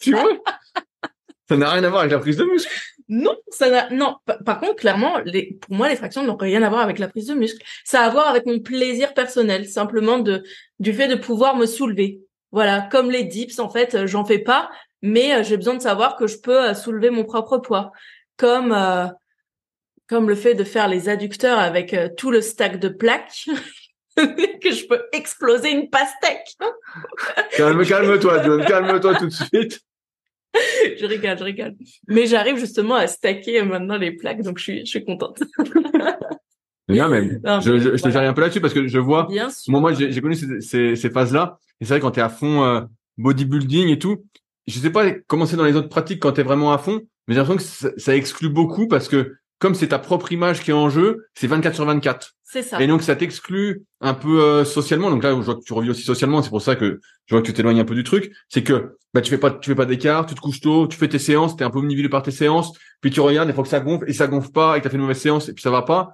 [0.00, 0.38] Tu vois?
[1.48, 2.70] ça n'a rien à voir avec la prise de muscle.
[3.08, 4.16] Non, ça n'a, non.
[4.44, 7.26] Par, contre, clairement, les, pour moi, les fractions n'ont rien à voir avec la prise
[7.26, 7.64] de muscle.
[7.84, 10.42] Ça a à voir avec mon plaisir personnel, simplement de,
[10.80, 12.20] du fait de pouvoir me soulever.
[12.50, 12.88] Voilà.
[12.90, 14.70] Comme les dips, en fait, euh, j'en fais pas,
[15.02, 17.92] mais euh, j'ai besoin de savoir que je peux soulever mon propre poids.
[18.36, 19.06] Comme, euh,
[20.06, 23.46] comme le fait de faire les adducteurs avec euh, tout le stack de plaques.
[24.62, 26.56] que je peux exploser une pastèque.
[27.56, 29.80] Calme, calme-toi, John, calme-toi tout de suite.
[30.98, 31.74] je rigole, je rigole.
[32.08, 35.42] Mais j'arrive justement à stacker maintenant les plaques, donc je suis, je suis contente.
[36.88, 38.28] Non, mais Non, je, je, je te voilà.
[38.28, 39.72] un peu là-dessus parce que je vois, Bien sûr.
[39.72, 41.58] Moi, moi, j'ai j'ai connu ces, ces, ces phases-là.
[41.80, 42.82] Et c'est vrai quand t'es à fond euh,
[43.18, 44.24] bodybuilding et tout.
[44.68, 47.34] Je sais pas comment c'est dans les autres pratiques quand t'es vraiment à fond, mais
[47.34, 50.70] j'ai l'impression que ça, ça exclut beaucoup parce que comme c'est ta propre image qui
[50.70, 52.35] est en jeu, c'est 24 sur 24.
[52.48, 52.80] C'est ça.
[52.80, 55.10] Et donc ça t'exclut un peu euh, socialement.
[55.10, 56.42] Donc là, je vois que tu revis aussi socialement.
[56.42, 58.32] C'est pour ça que je vois que tu t'éloignes un peu du truc.
[58.48, 60.96] C'est que bah tu fais pas, tu fais pas d'écart, tu te couches tôt, tu
[60.96, 62.72] fais tes séances, t'es un peu omnibulé par tes séances.
[63.00, 64.90] Puis tu regardes, des fois que ça gonfle et ça gonfle pas et que t'as
[64.90, 66.10] fait une mauvaise séance et puis ça va pas.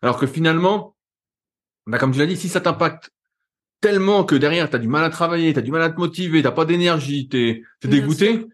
[0.00, 0.96] Alors que finalement,
[1.86, 3.10] bah comme tu l'as dit, si ça t'impacte
[3.82, 6.52] tellement que derrière t'as du mal à travailler, t'as du mal à te motiver, t'as
[6.52, 8.46] pas d'énergie, t'es t'es Bien dégoûté.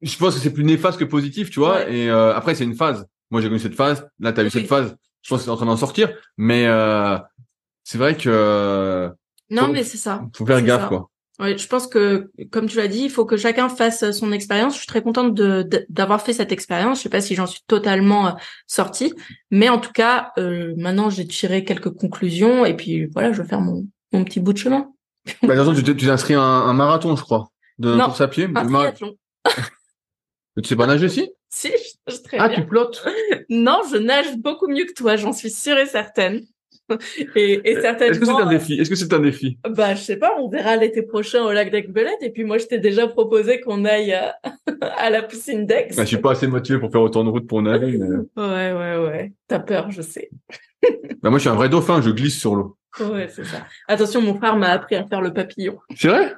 [0.00, 1.78] Je pense que c'est plus néfaste que positif, tu vois.
[1.78, 1.92] Ouais.
[1.92, 3.04] Et euh, après c'est une phase.
[3.32, 4.08] Moi j'ai connu cette phase.
[4.20, 4.50] Là t'as eu Oui.
[4.52, 4.96] cette phase.
[5.28, 6.10] Je pense que c'est en train d'en sortir.
[6.38, 7.18] Mais euh,
[7.84, 9.10] c'est vrai que
[9.50, 10.22] Non, faut- mais c'est ça.
[10.34, 10.88] faut faire gaffe ça.
[10.88, 11.10] quoi.
[11.38, 14.72] Ouais, je pense que, comme tu l'as dit, il faut que chacun fasse son expérience.
[14.72, 16.98] Je suis très contente de d'avoir fait cette expérience.
[16.98, 18.30] Je sais pas si j'en suis totalement euh,
[18.66, 19.12] sortie,
[19.50, 23.48] mais en tout cas, euh, maintenant j'ai tiré quelques conclusions et puis voilà, je vais
[23.48, 24.88] faire mon mon petit bout de chemin.
[25.26, 28.06] Bah, de toute façon, tu t'es- inscrit à un, un marathon, je crois, de Non,
[28.06, 28.48] course à pied.
[28.54, 29.14] Un triathlon.
[30.56, 31.30] Tu sais pas nager si?
[31.50, 32.60] Si, je nage très Ah, bien.
[32.62, 33.04] tu flottes
[33.48, 36.42] Non, je nage beaucoup mieux que toi, j'en suis sûre et certaine.
[37.36, 38.12] Et, et certainement.
[38.12, 38.72] Est-ce que c'est un défi?
[38.80, 39.58] Est-ce que c'est un défi?
[39.68, 42.22] Bah, je sais pas, on verra l'été prochain au lac d'Aigbelette.
[42.22, 44.36] Et puis moi, je t'ai déjà proposé qu'on aille à,
[44.96, 45.88] à la piscine d'Aix.
[45.96, 47.98] bah, Je suis pas assez motivé pour faire autant de route pour nager.
[47.98, 49.32] mais- Ouais, ouais, ouais.
[49.48, 50.30] T'as peur, je sais.
[51.22, 52.76] Bah, moi, je suis un vrai dauphin, je glisse sur l'eau.
[53.00, 53.66] Ouais, c'est ça.
[53.88, 55.76] Attention, mon frère m'a appris à faire le papillon.
[55.96, 56.34] C'est vrai?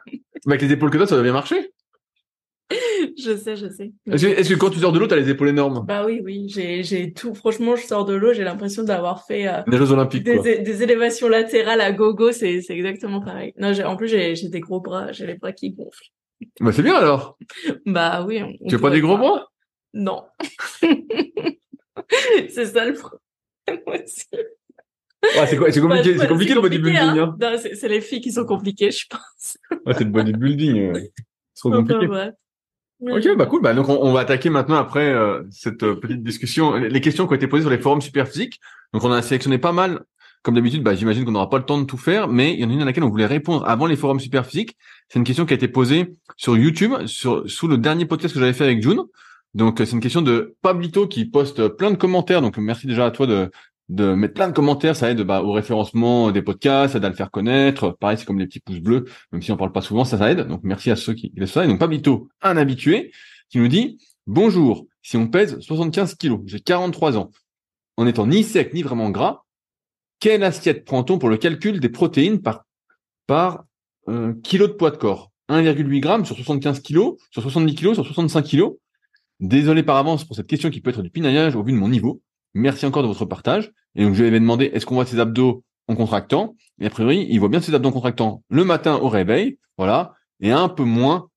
[0.47, 1.71] Avec les épaules que t'as, ça va bien marcher.
[3.19, 3.91] Je sais, je sais.
[4.11, 5.85] Est-ce que, est-ce que quand tu sors de l'eau, t'as les épaules énormes?
[5.87, 6.49] Bah oui, oui.
[6.49, 7.35] J'ai, j'ai tout.
[7.35, 10.43] Franchement, je sors de l'eau, j'ai l'impression d'avoir fait euh, Les Jeux Olympiques, des, quoi.
[10.45, 12.31] des élévations latérales à gogo.
[12.33, 13.53] C'est, c'est exactement pareil.
[13.59, 15.11] Non, j'ai, en plus, j'ai, j'ai des gros bras.
[15.13, 16.11] J'ai les bras qui gonflent.
[16.61, 17.37] Bah, c'est bien alors.
[17.87, 18.41] Bah oui.
[18.43, 19.49] on- on Tu as pas des gros bras?
[19.93, 20.23] Non.
[22.49, 24.25] c'est ça le problème aussi.
[25.37, 27.19] Ah, c'est quoi C'est compliqué, Bah, c'est compliqué le bodybuilding, hein.
[27.19, 27.37] hein.
[27.53, 29.59] Non, c'est, c'est les filles qui sont compliquées, je pense.
[29.87, 30.79] Ah, c'est le bodybuilding.
[30.79, 31.01] euh,
[31.53, 32.07] C'est trop compliqué.
[32.07, 32.31] Enfin, ouais.
[33.01, 33.63] Ok, bah cool.
[33.63, 37.27] Bah donc on, on va attaquer maintenant après euh, cette euh, petite discussion les questions
[37.27, 38.61] qui ont été posées sur les forums super physiques.
[38.93, 40.01] Donc on a sélectionné pas mal.
[40.43, 42.65] Comme d'habitude, bah, j'imagine qu'on n'aura pas le temps de tout faire, mais il y
[42.65, 44.75] en a une à laquelle on voulait répondre avant les forums super physiques.
[45.09, 48.41] C'est une question qui a été posée sur YouTube, sur sous le dernier podcast que
[48.41, 49.03] j'avais fait avec June.
[49.55, 52.41] Donc euh, c'est une question de Pablito qui poste plein de commentaires.
[52.41, 53.51] Donc merci déjà à toi de
[53.91, 57.09] de mettre plein de commentaires, ça aide bah, au référencement des podcasts, ça aide à
[57.09, 57.97] le faire connaître.
[57.99, 60.31] Pareil, c'est comme les petits pouces bleus, même si on parle pas souvent, ça, ça
[60.31, 60.47] aide.
[60.47, 61.65] Donc merci à ceux qui laissent ça.
[61.65, 63.11] Et donc Pablito, un habitué,
[63.49, 63.99] qui nous dit
[64.29, 67.33] Bonjour, si on pèse 75 kilos, j'ai 43 ans,
[67.97, 69.43] en étant ni sec ni vraiment gras,
[70.21, 72.65] quelle assiette prend-on pour le calcul des protéines par,
[73.27, 73.65] par
[74.09, 75.33] euh, kilo de poids de corps?
[75.49, 78.75] 1,8 grammes sur 75 kilos, sur 70 kilos, sur 65 kilos
[79.41, 81.89] Désolé par avance pour cette question qui peut être du pinaillage au vu de mon
[81.89, 82.21] niveau.
[82.55, 83.73] Merci encore de votre partage.
[83.95, 86.57] Et donc je lui avais demandé est-ce qu'on voit ses abdos en contractant?
[86.81, 90.15] Et a priori, il voit bien ses abdos en contractant le matin au réveil, voilà,
[90.41, 91.29] et un peu moins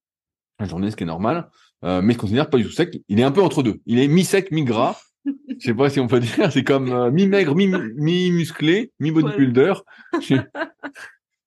[0.60, 1.49] la journée, ce qui est normal,
[1.84, 3.02] euh, mais je considère pas du tout sec.
[3.10, 3.82] Il est un peu entre deux.
[3.86, 4.97] Il est mi-sec, mi-gras.
[5.60, 6.52] Je sais pas si on peut dire.
[6.52, 9.73] C'est comme euh, mi-maigre, mi- mi-musclé, mi-bodybuilder.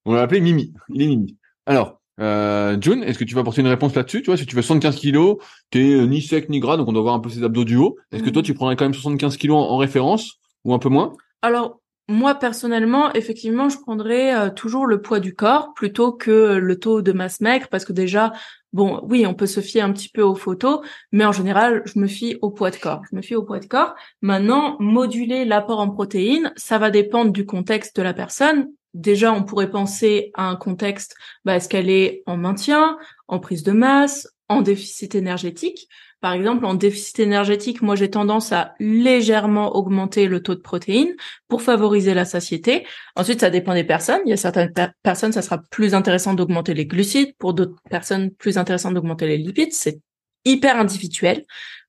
[0.05, 0.73] on l'a appelé Mimi.
[0.91, 1.37] Il est Mimi.
[1.67, 4.23] Alors, euh, June, est-ce que tu vas apporter une réponse là-dessus?
[4.23, 5.39] Tu vois, si tu fais 75 kilos,
[5.71, 7.77] t'es euh, ni sec ni gras, donc on doit voir un peu ses abdos du
[7.77, 7.97] haut.
[8.13, 10.89] Est-ce que toi, tu prendrais quand même 75 kilos en, en référence ou un peu
[10.89, 11.13] moins?
[11.43, 16.79] Alors, moi, personnellement, effectivement, je prendrais euh, toujours le poids du corps plutôt que le
[16.79, 18.33] taux de masse maigre parce que déjà,
[18.73, 21.99] bon, oui, on peut se fier un petit peu aux photos, mais en général, je
[21.99, 23.03] me fie au poids de corps.
[23.11, 23.95] Je me fie au poids de corps.
[24.23, 28.69] Maintenant, moduler l'apport en protéines, ça va dépendre du contexte de la personne.
[28.97, 32.97] Déjà, on pourrait penser à un contexte, bah, est-ce qu'elle est en maintien,
[33.29, 35.87] en prise de masse, en déficit énergétique?
[36.23, 41.15] Par exemple, en déficit énergétique, moi j'ai tendance à légèrement augmenter le taux de protéines
[41.47, 42.87] pour favoriser la satiété.
[43.17, 44.21] Ensuite, ça dépend des personnes.
[44.25, 47.37] Il y a certaines per- personnes, ça sera plus intéressant d'augmenter les glucides.
[47.37, 49.75] Pour d'autres personnes, plus intéressant d'augmenter les lipides.
[49.75, 50.01] C'est
[50.47, 51.45] hyper individuel.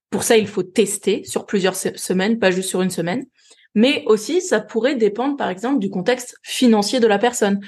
[0.10, 3.26] Pour ça, il faut tester sur plusieurs se- semaines, pas juste sur une semaine.
[3.78, 7.60] Mais aussi, ça pourrait dépendre, par exemple, du contexte financier de la personne.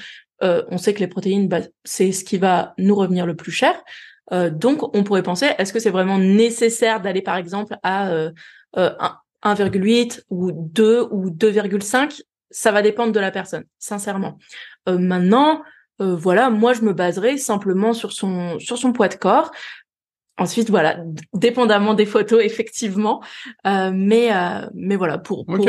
[0.41, 3.52] Euh, on sait que les protéines, bah, c'est ce qui va nous revenir le plus
[3.52, 3.76] cher.
[4.32, 8.32] Euh, donc, on pourrait penser, est-ce que c'est vraiment nécessaire d'aller, par exemple, à euh,
[8.78, 14.39] euh, un- 1,8 ou 2 ou 2,5 Ça va dépendre de la personne, sincèrement.
[14.88, 15.62] Euh, maintenant,
[16.02, 19.52] euh, voilà, moi, je me baserai simplement sur son sur son poids de corps.
[20.39, 20.97] Ensuite, voilà,
[21.34, 23.21] dépendamment des photos, effectivement.
[23.67, 25.65] Euh, mais mais mais voilà, pour, pour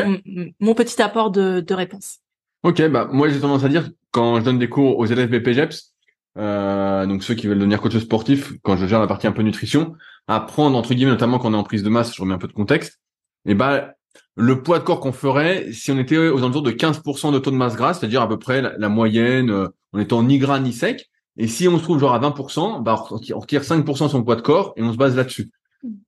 [0.60, 2.18] mon petit apport de, de réponse.
[2.62, 5.94] Ok, bah moi j'ai tendance à dire quand je donne des cours aux élèves BPGEPS,
[6.38, 9.42] euh, donc ceux qui veulent devenir coach sportif, quand je gère la partie un peu
[9.42, 9.94] nutrition,
[10.28, 12.48] apprendre entre guillemets notamment quand on est en prise de masse, je remets un peu
[12.48, 13.00] de contexte,
[13.46, 13.94] et bah
[14.36, 17.50] le poids de corps qu'on ferait si on était aux alentours de 15% de taux
[17.50, 20.60] de masse grasse, c'est-à-dire à peu près la, la moyenne, euh, en étant ni gras
[20.60, 21.08] ni sec,
[21.40, 24.08] et si on se trouve genre à 20%, bah on retire, on retire 5% de
[24.08, 25.50] son poids de corps et on se base là-dessus.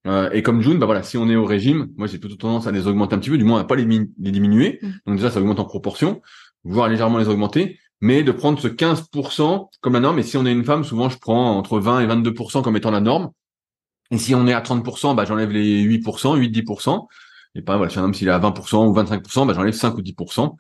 [0.06, 2.66] Euh, et comme June, bah voilà, si on est au régime, moi j'ai plutôt tendance
[2.66, 3.86] à les augmenter un petit peu, du moins à pas les
[4.18, 4.78] diminuer.
[4.82, 4.88] Mm.
[5.06, 6.20] Donc déjà ça augmente en proportion,
[6.64, 10.18] voire légèrement les augmenter, mais de prendre ce 15% comme la norme.
[10.18, 12.90] Et si on est une femme, souvent je prends entre 20 et 22% comme étant
[12.90, 13.30] la norme.
[14.10, 17.06] Et si on est à 30%, bah j'enlève les 8%, 8-10%.
[17.54, 19.96] Et pas voilà, si un homme s'il est à 20% ou 25%, bah j'enlève 5
[19.96, 20.56] ou 10%.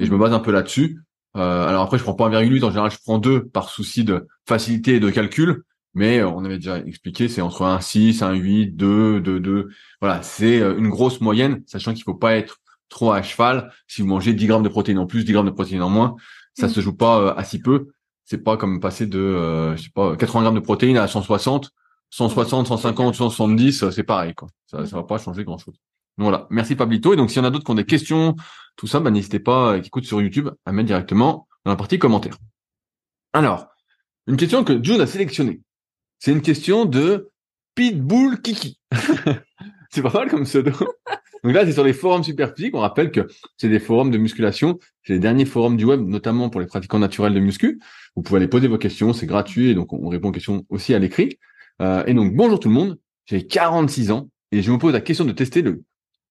[0.00, 0.98] Et je me base un peu là-dessus.
[1.36, 4.26] Euh, alors après, je prends pas 1,8, en général je prends 2 par souci de
[4.48, 5.62] facilité et de calcul.
[5.94, 9.68] Mais euh, on avait déjà expliqué, c'est entre un 6, un 8, 2, 2, 2.
[10.00, 13.72] Voilà, c'est euh, une grosse moyenne, sachant qu'il faut pas être trop à cheval.
[13.88, 16.16] Si vous mangez 10 grammes de protéines en plus, 10 grammes de protéines en moins,
[16.58, 16.70] ça Mm.
[16.70, 17.88] se joue pas euh, à si peu.
[18.24, 21.70] C'est pas comme passer de, euh, je sais pas, 80 grammes de protéines à 160,
[22.10, 24.48] 160, 150, 170, euh, c'est pareil, quoi.
[24.66, 25.76] Ça, ça va pas changer grand chose.
[26.18, 26.46] Voilà.
[26.50, 27.12] Merci Pablito.
[27.12, 28.36] Et donc, s'il y en a d'autres qui ont des questions,
[28.76, 31.76] tout ça, bah, n'hésitez pas, euh, qui écoutent sur YouTube, à mettre directement dans la
[31.76, 32.38] partie commentaires.
[33.32, 33.68] Alors,
[34.26, 35.60] une question que June a sélectionnée.
[36.18, 37.30] C'est une question de
[37.74, 38.78] Pitbull Kiki.
[39.90, 40.72] c'est pas mal comme pseudo.
[41.44, 42.74] Donc là, c'est sur les forums Superphysique.
[42.74, 44.78] On rappelle que c'est des forums de musculation.
[45.04, 47.80] C'est les derniers forums du web, notamment pour les pratiquants naturels de muscu.
[48.16, 50.98] Vous pouvez aller poser vos questions, c'est gratuit donc on répond aux questions aussi à
[50.98, 51.38] l'écrit.
[51.82, 55.02] Euh, et donc bonjour tout le monde, j'ai 46 ans et je me pose la
[55.02, 55.84] question de tester le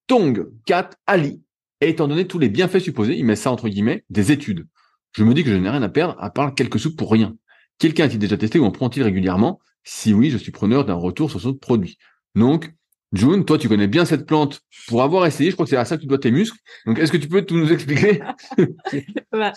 [0.07, 1.41] Tong 4 Ali.
[1.81, 4.67] Et étant donné tous les bienfaits supposés, il met ça entre guillemets des études.
[5.11, 7.35] Je me dis que je n'ai rien à perdre à part quelques sous pour rien.
[7.77, 9.59] Quelqu'un a-t-il déjà testé ou en prend-il régulièrement?
[9.83, 11.97] Si oui, je suis preneur d'un retour sur ce produit.
[12.35, 12.73] Donc,
[13.15, 14.61] June, toi, tu connais bien cette plante.
[14.87, 16.57] Pour avoir essayé, je crois que c'est à ça que tu dois tes muscles.
[16.85, 18.21] Donc, est-ce que tu peux tout nous expliquer?
[19.31, 19.51] Bah,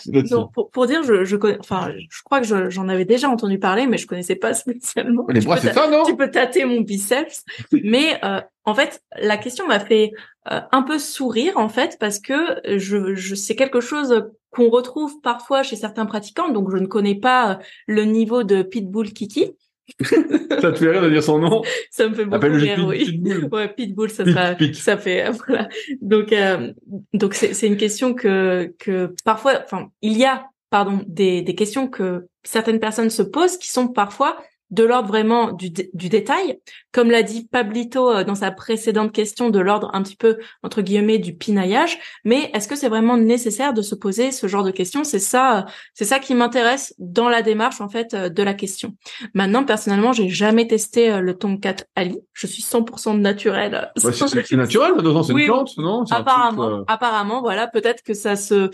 [0.72, 3.96] pour, dire, je, je connais, enfin, je crois que j'en avais déjà entendu parler, mais
[3.96, 5.24] je connaissais pas spécialement.
[5.28, 6.02] Les bras, c'est ça, non?
[6.04, 10.10] Tu peux tâter mon biceps, mais euh, en fait, la question m'a fait
[10.50, 15.20] euh, un peu sourire en fait parce que je, je c'est quelque chose qu'on retrouve
[15.20, 16.48] parfois chez certains pratiquants.
[16.48, 17.54] Donc, je ne connais pas euh,
[17.86, 19.52] le niveau de Pitbull Kiki.
[20.60, 21.62] ça te fait rire de dire son nom?
[21.90, 23.04] Ça me fait beaucoup rire, oui.
[23.04, 23.48] Pitbull.
[23.52, 24.24] Ouais, Pitbull, ça,
[24.74, 25.68] ça fait voilà.
[26.00, 26.72] Donc, euh,
[27.14, 31.54] donc c'est c'est une question que que parfois, enfin, il y a pardon des des
[31.54, 34.38] questions que certaines personnes se posent qui sont parfois
[34.70, 36.58] de l'ordre vraiment du, du détail,
[36.92, 40.82] comme l'a dit Pablito euh, dans sa précédente question, de l'ordre un petit peu entre
[40.82, 41.98] guillemets du pinaillage.
[42.24, 45.04] Mais est-ce que c'est vraiment nécessaire de se poser ce genre de questions?
[45.04, 48.94] C'est ça, c'est ça qui m'intéresse dans la démarche en fait euh, de la question.
[49.34, 52.20] Maintenant, personnellement, j'ai jamais testé euh, le Tomcat Ali.
[52.34, 53.90] Je suis 100% naturel.
[53.96, 54.06] c'est
[54.52, 54.92] naturel,
[55.24, 56.04] c'est une plante, non?
[56.10, 57.66] Apparemment, apparemment, voilà.
[57.66, 58.70] Peut-être que ça se,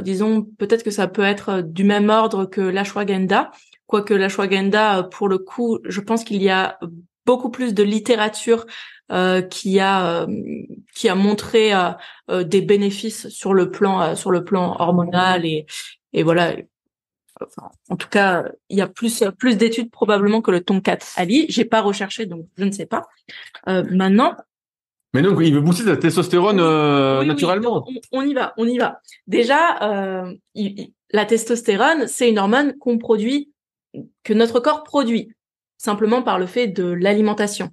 [0.00, 3.50] disons, peut-être que ça peut être du même ordre que l'ashwagandha
[3.88, 6.78] Quoique la Shwaganda, pour le coup, je pense qu'il y a
[7.26, 8.64] beaucoup plus de littérature
[9.12, 10.26] euh, qui a euh,
[10.94, 11.90] qui a montré euh,
[12.30, 15.66] euh, des bénéfices sur le plan sur le plan hormonal et
[16.12, 16.54] et voilà.
[17.40, 21.46] Enfin, en tout cas il y a plus plus d'études probablement que le Tonkat Ali.
[21.48, 23.06] J'ai pas recherché donc je ne sais pas.
[23.66, 24.34] Maintenant
[25.14, 26.56] mais donc il veut booster la testostérone
[27.26, 27.86] naturellement.
[28.12, 29.00] on, y va on y va.
[29.26, 29.58] Déjà
[31.12, 33.52] la testostérone c'est une hormone qu'on produit
[34.24, 35.32] que notre corps produit
[35.76, 37.70] simplement par le fait de l'alimentation.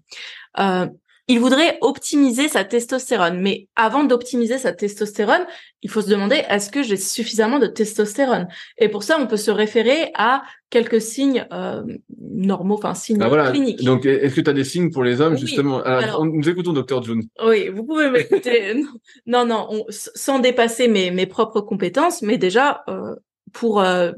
[0.60, 0.88] Euh,
[1.28, 5.48] il voudrait optimiser sa testostérone, mais avant d'optimiser sa testostérone,
[5.82, 8.48] il faut se demander est-ce que j'ai suffisamment de testostérone?
[8.78, 11.82] Et pour ça, on peut se référer à quelques signes euh,
[12.22, 13.84] normaux, enfin signes ah, cliniques.
[13.84, 15.82] Donc, est-ce que tu as des signes pour les hommes justement?
[15.82, 17.24] Alors, Nous écoutons docteur June.
[17.44, 18.84] Oui, vous pouvez m'écouter.
[19.26, 23.16] non, non, sans dépasser mes, mes propres compétences, mais déjà, euh,
[23.56, 24.12] pour euh,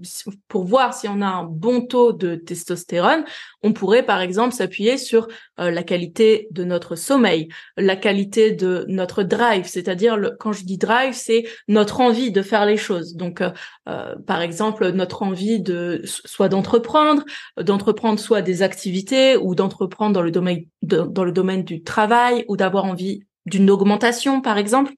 [0.48, 3.24] pour voir si on a un bon taux de testostérone,
[3.62, 5.28] on pourrait par exemple s'appuyer sur
[5.60, 7.48] euh, la qualité de notre sommeil,
[7.78, 12.66] la qualité de notre drive, c'est-à-dire quand je dis drive, c'est notre envie de faire
[12.66, 13.16] les choses.
[13.16, 17.24] Donc euh, par exemple notre envie de soit d'entreprendre,
[17.62, 22.58] d'entreprendre soit des activités ou d'entreprendre dans le domaine dans le domaine du travail ou
[22.58, 24.94] d'avoir envie d'une augmentation par exemple,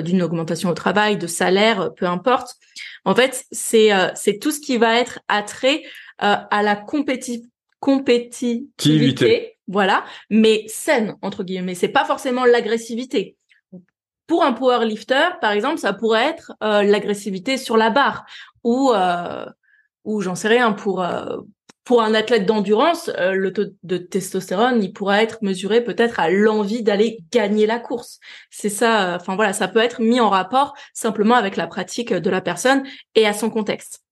[0.00, 2.56] d'une augmentation au travail, de salaire, peu importe.
[3.04, 5.82] En fait, c'est euh, c'est tout ce qui va être attrait
[6.22, 7.48] euh, à la compéti
[7.80, 11.74] compétitivité, voilà, mais saine entre guillemets.
[11.74, 13.36] C'est pas forcément l'agressivité.
[14.28, 18.24] Pour un powerlifter, par exemple, ça pourrait être euh, l'agressivité sur la barre
[18.62, 18.92] ou
[20.04, 21.04] ou j'en sais rien pour
[21.84, 26.82] pour un athlète d'endurance, le taux de testostérone, il pourrait être mesuré peut-être à l'envie
[26.82, 28.20] d'aller gagner la course.
[28.50, 32.30] C'est ça, enfin voilà, ça peut être mis en rapport simplement avec la pratique de
[32.30, 34.02] la personne et à son contexte.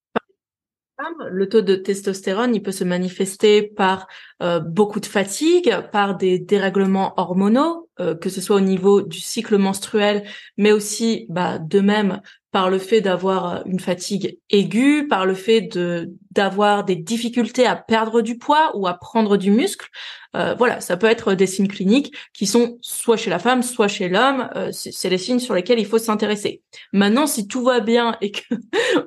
[1.31, 4.07] Le taux de testostérone, il peut se manifester par
[4.43, 9.19] euh, beaucoup de fatigue, par des dérèglements hormonaux, euh, que ce soit au niveau du
[9.19, 10.25] cycle menstruel,
[10.57, 12.21] mais aussi bah, de même
[12.51, 17.75] par le fait d'avoir une fatigue aiguë, par le fait de d'avoir des difficultés à
[17.75, 19.89] perdre du poids ou à prendre du muscle.
[20.37, 23.89] Euh, voilà, ça peut être des signes cliniques qui sont soit chez la femme, soit
[23.89, 24.49] chez l'homme.
[24.55, 26.63] Euh, c'est les signes sur lesquels il faut s'intéresser.
[26.93, 28.55] Maintenant, si tout va bien et que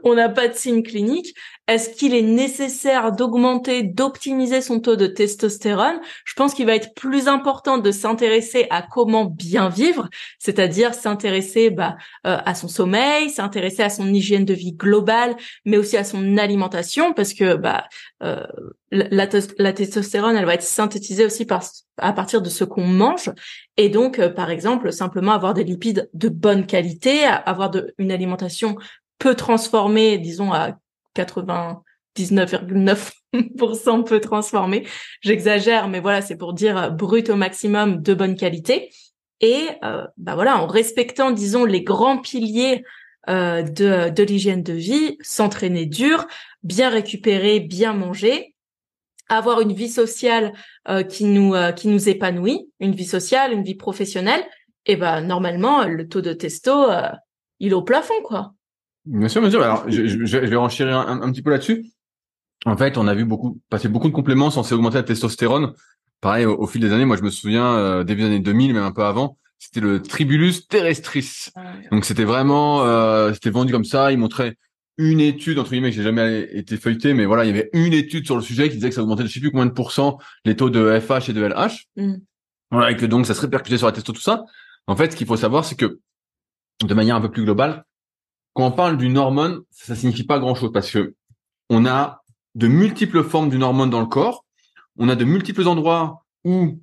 [0.03, 1.33] on n'a pas de signes cliniques,
[1.69, 6.01] est-ce qu'il est nécessaire d'augmenter, d'optimiser son taux de testostérone?
[6.25, 11.69] Je pense qu'il va être plus important de s'intéresser à comment bien vivre, c'est-à-dire s'intéresser
[11.69, 11.95] bah,
[12.27, 16.37] euh, à son sommeil, s'intéresser à son hygiène de vie globale, mais aussi à son
[16.37, 17.85] alimentation, parce que bah,
[18.23, 18.45] euh,
[18.91, 21.63] la, testostérone, elle va être synthétisée aussi par,
[21.97, 23.31] à partir de ce qu'on mange.
[23.77, 28.11] Et donc, euh, par exemple, simplement avoir des lipides de bonne qualité, avoir de, une
[28.11, 28.77] alimentation
[29.19, 30.77] peu transformée, disons à
[31.15, 34.87] 99,9% peu transformée.
[35.21, 38.89] J'exagère, mais voilà, c'est pour dire brut au maximum de bonne qualité.
[39.43, 42.85] Et euh, bah voilà, en respectant, disons, les grands piliers
[43.29, 46.27] euh, de, de l'hygiène de vie, s'entraîner dur,
[46.63, 48.53] bien récupérer, bien manger,
[49.29, 50.53] avoir une vie sociale
[50.89, 54.41] euh, qui nous euh, qui nous épanouit, une vie sociale, une vie professionnelle,
[54.85, 57.09] et eh ben normalement le taux de testo euh,
[57.59, 58.53] il est au plafond quoi.
[59.05, 59.61] Bien sûr, bien sûr.
[59.61, 61.85] Alors je, je, vais renchérir un, un, petit peu là-dessus.
[62.65, 65.73] En fait, on a vu beaucoup passer beaucoup de compléments censés augmenter la testostérone.
[66.21, 68.93] Pareil, au, fil des années, moi je me souviens début des années 2000, même un
[68.93, 71.49] peu avant, c'était le Tribulus terrestris.
[71.91, 72.83] Donc c'était vraiment,
[73.33, 74.11] c'était vendu comme ça.
[74.11, 74.57] Il montrait
[74.97, 77.93] une étude entre guillemets que j'ai jamais été feuilleté, mais voilà, il y avait une
[77.93, 79.71] étude sur le sujet qui disait que ça augmentait de je sais plus combien de
[79.71, 81.87] pourcents les taux de FH et de LH.
[81.95, 82.15] Mm.
[82.71, 84.43] Voilà, et que donc ça se répercutait sur la testo tout ça.
[84.87, 85.99] En fait, ce qu'il faut savoir, c'est que
[86.83, 87.85] de manière un peu plus globale,
[88.53, 91.15] quand on parle d'une hormone, ça, signifie pas grand chose parce que
[91.69, 92.21] on a
[92.55, 94.45] de multiples formes d'une hormone dans le corps.
[94.97, 96.79] On a de multiples endroits où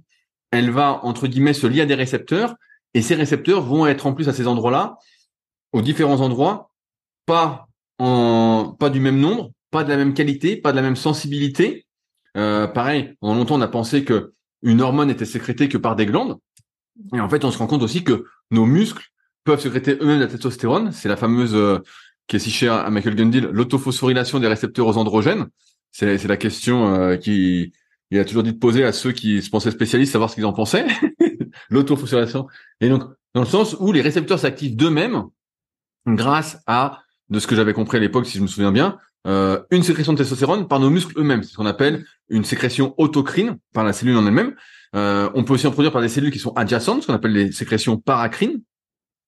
[0.50, 2.56] elle va entre guillemets se lier à des récepteurs
[2.94, 4.96] et ces récepteurs vont être en plus à ces endroits-là,
[5.72, 6.70] aux différents endroits,
[7.26, 10.96] pas en pas du même nombre, pas de la même qualité, pas de la même
[10.96, 11.86] sensibilité.
[12.36, 16.06] Euh, pareil, pendant longtemps on a pensé que une hormone était sécrétée que par des
[16.06, 16.38] glandes.
[17.14, 19.04] Et en fait, on se rend compte aussi que nos muscles
[19.44, 20.92] peuvent sécréter eux-mêmes la testostérone.
[20.92, 21.78] C'est la fameuse euh,
[22.26, 25.46] qui est si chère à Michael Gundil, l'autophosphorylation des récepteurs aux androgènes.
[25.92, 27.72] C'est la question euh, qui
[28.10, 30.44] il a toujours dit de poser à ceux qui se pensaient spécialistes, savoir ce qu'ils
[30.44, 30.86] en pensaient.
[31.68, 32.46] L'autophosphorylation.
[32.80, 35.24] Et donc, dans le sens où les récepteurs s'activent d'eux-mêmes
[36.06, 39.60] grâce à de ce que j'avais compris à l'époque, si je me souviens bien, euh,
[39.70, 41.42] une sécrétion de testostérone par nos muscles eux-mêmes.
[41.42, 44.54] C'est ce qu'on appelle une sécrétion autocrine par la cellule en elle-même.
[44.96, 47.32] Euh, on peut aussi en produire par des cellules qui sont adjacentes, ce qu'on appelle
[47.32, 48.62] les sécrétions paracrines.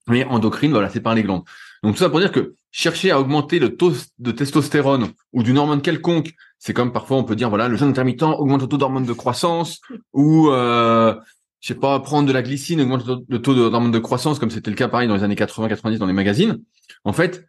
[0.09, 1.45] Mais endocrine, voilà, c'est par les glandes.
[1.83, 5.59] Donc tout ça pour dire que chercher à augmenter le taux de testostérone ou d'une
[5.59, 8.77] hormone quelconque, c'est comme parfois on peut dire voilà le jeûne intermittent augmente le taux
[8.77, 9.81] d'hormone de croissance
[10.13, 11.15] ou euh,
[11.63, 14.71] je sais pas prendre de la glycine augmente le taux d'hormone de croissance comme c'était
[14.71, 16.61] le cas pareil dans les années 80-90 dans les magazines.
[17.05, 17.47] En fait,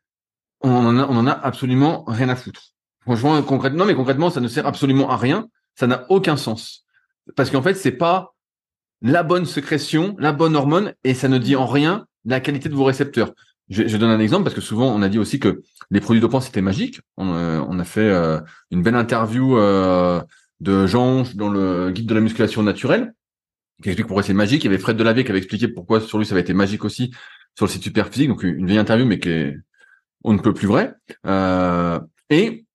[0.62, 2.62] on en a, absolument rien à foutre.
[3.02, 5.48] Franchement, concrètement, non, mais concrètement, ça ne sert absolument à rien.
[5.76, 6.86] Ça n'a aucun sens.
[7.36, 8.36] Parce qu'en fait, c'est pas
[9.02, 12.76] la bonne sécrétion, la bonne hormone, et ça ne dit en rien la qualité de
[12.76, 13.34] vos récepteurs.
[13.68, 16.22] Je, je donne un exemple parce que souvent on a dit aussi que les produits
[16.22, 17.02] dopants c'était magique.
[17.18, 18.40] On, euh, on, a fait euh,
[18.72, 20.22] une belle interview euh,
[20.60, 23.14] de Jean dans le guide de la musculation naturelle
[23.82, 24.64] qui explique pourquoi c'est magique.
[24.64, 26.86] Il y avait Fred Delavier qui avait expliqué pourquoi sur lui ça avait été magique
[26.86, 27.12] aussi
[27.56, 28.30] sur le site Superphysique.
[28.30, 29.56] Donc une vieille interview mais qui est
[30.24, 30.94] on ne peut plus vrai.
[31.26, 32.66] Euh, et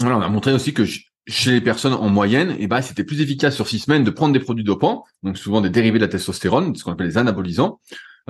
[0.00, 0.84] voilà, on a montré aussi que
[1.26, 4.10] chez les personnes en moyenne, et eh ben, c'était plus efficace sur six semaines de
[4.10, 7.18] prendre des produits dopants, donc souvent des dérivés de la testostérone, ce qu'on appelle les
[7.18, 7.80] anabolisants,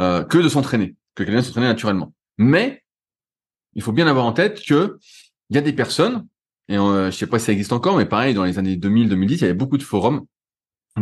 [0.01, 2.13] euh, que de s'entraîner, que quelqu'un s'entraîner naturellement.
[2.39, 2.83] Mais
[3.75, 4.99] il faut bien avoir en tête que
[5.51, 6.27] il y a des personnes,
[6.69, 9.35] et euh, je sais pas si ça existe encore, mais pareil, dans les années 2000-2010,
[9.35, 10.27] il y avait beaucoup de forums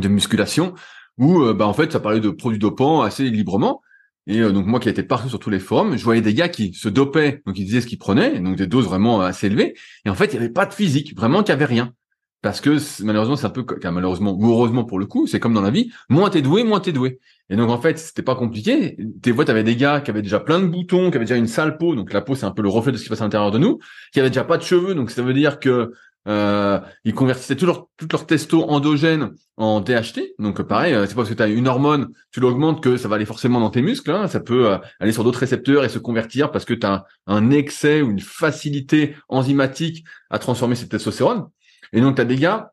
[0.00, 0.74] de musculation
[1.18, 3.82] où, euh, bah, en fait, ça parlait de produits dopants assez librement.
[4.26, 6.48] Et euh, donc moi qui étais partout sur tous les forums, je voyais des gars
[6.48, 9.74] qui se dopaient, donc ils disaient ce qu'ils prenaient, donc des doses vraiment assez élevées.
[10.04, 11.92] Et en fait, il n'y avait pas de physique, vraiment qu'il n'y avait rien.
[12.42, 15.62] Parce que malheureusement, c'est un peu, malheureusement ou heureusement pour le coup, c'est comme dans
[15.62, 17.18] la vie, moins t'es doué, moins t'es doué.
[17.48, 18.96] Et donc en fait, c'était pas compliqué.
[19.22, 21.46] Tes tu avais des gars qui avaient déjà plein de boutons, qui avaient déjà une
[21.46, 23.24] sale peau, donc la peau c'est un peu le reflet de ce qui passe à
[23.24, 23.78] l'intérieur de nous,
[24.12, 25.92] qui avaient déjà pas de cheveux, donc ça veut dire que
[26.26, 30.34] euh, ils convertissaient tout leur, tout leur testo endogène en DHT.
[30.38, 33.08] Donc pareil, euh, c'est pas parce que tu as une hormone, tu l'augmentes que ça
[33.08, 34.10] va aller forcément dans tes muscles.
[34.10, 34.26] Hein.
[34.26, 37.50] Ça peut euh, aller sur d'autres récepteurs et se convertir parce que tu as un,
[37.50, 41.46] excès ou une facilité enzymatique à transformer cette testostérone.
[41.92, 42.72] Et donc tu des gars,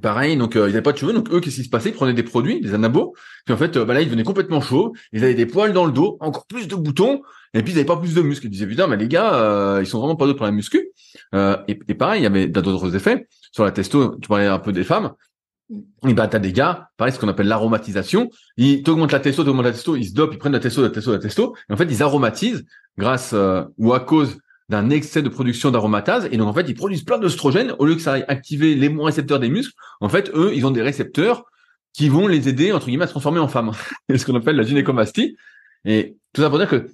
[0.00, 1.88] pareil, donc ils n'avaient pas de cheveux, donc eux, qu'est-ce qui se passait?
[1.88, 4.94] Ils prenaient des produits, des anabos, puis en fait, bah là, ils devenaient complètement chauds,
[5.12, 7.22] ils avaient des poils dans le dos, encore plus de boutons,
[7.54, 8.46] et puis ils n'avaient pas plus de muscles.
[8.46, 10.90] Ils disaient, putain, mais les gars, ils sont vraiment pas d'autres pour la muscu.
[11.34, 14.16] Euh, et, et, pareil, il y avait d'autres effets sur la testo.
[14.20, 15.12] Tu parlais un peu des femmes.
[16.06, 18.30] Et bah t'as des gars, pareil, ce qu'on appelle l'aromatisation.
[18.56, 20.90] Ils t'augmentent la testo, t'augmentent la testo, ils se dopent, ils prennent la testo, la
[20.90, 21.56] testo, la testo.
[21.68, 22.64] Et en fait, ils aromatisent
[22.96, 26.28] grâce euh, ou à cause d'un excès de production d'aromatase.
[26.30, 28.88] Et donc en fait, ils produisent plein d'oestrogènes au lieu que ça aille activer les
[28.88, 29.74] récepteurs des muscles.
[30.00, 31.44] En fait, eux, ils ont des récepteurs
[31.92, 33.72] qui vont les aider entre guillemets à se transformer en femmes.
[34.08, 35.36] c'est ce qu'on appelle la gynécomastie.
[35.84, 36.88] Et tout ça pour dire que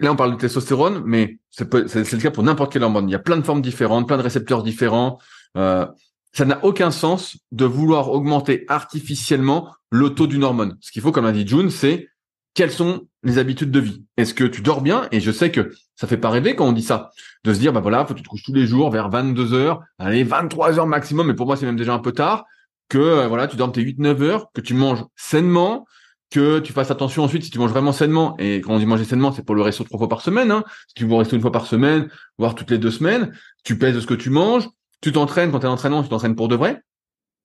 [0.00, 3.08] là on parle de testostérone, mais c'est le cas pour n'importe quelle hormone.
[3.08, 5.18] Il y a plein de formes différentes, plein de récepteurs différents.
[5.56, 5.86] Euh,
[6.32, 10.76] ça n'a aucun sens de vouloir augmenter artificiellement le taux d'une hormone.
[10.80, 12.08] Ce qu'il faut, comme l'a dit June, c'est
[12.54, 14.04] quelles sont les habitudes de vie.
[14.16, 15.08] Est-ce que tu dors bien?
[15.12, 17.10] Et je sais que ça fait pas rêver quand on dit ça,
[17.44, 19.54] de se dire bah voilà, faut que tu te couches tous les jours vers 22
[19.54, 22.44] heures, allez 23 heures maximum, mais pour moi c'est même déjà un peu tard.
[22.88, 25.86] Que euh, voilà, tu dormes tes 8-9 heures, que tu manges sainement,
[26.30, 28.36] que tu fasses attention ensuite si tu manges vraiment sainement.
[28.38, 30.50] Et quand on dit manger sainement, c'est pour le resto trois fois par semaine.
[30.50, 30.64] Hein.
[30.88, 33.32] Si tu veux rester une fois par semaine, voire toutes les deux semaines,
[33.64, 34.68] tu pèses ce que tu manges,
[35.00, 36.82] tu t'entraînes quand tu es en entraînement, tu t'entraînes pour de vrai.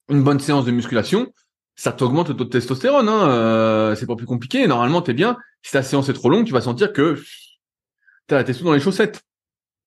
[0.09, 1.31] Une bonne séance de musculation,
[1.75, 3.09] ça t'augmente le taux de testostérone.
[3.09, 3.29] Hein.
[3.29, 4.65] Euh, c'est pas plus compliqué.
[4.67, 5.37] Normalement, t'es bien.
[5.61, 7.21] Si ta séance est trop longue, tu vas sentir que
[8.27, 9.21] t'as la testo dans les chaussettes.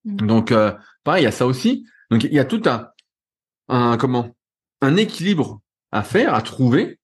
[0.05, 0.27] Mmh.
[0.27, 0.73] Donc, euh,
[1.05, 1.87] pareil, il y a ça aussi.
[2.11, 2.89] Donc, il y a tout un,
[3.69, 4.35] un comment
[4.83, 5.61] un équilibre
[5.93, 6.99] à faire, à trouver,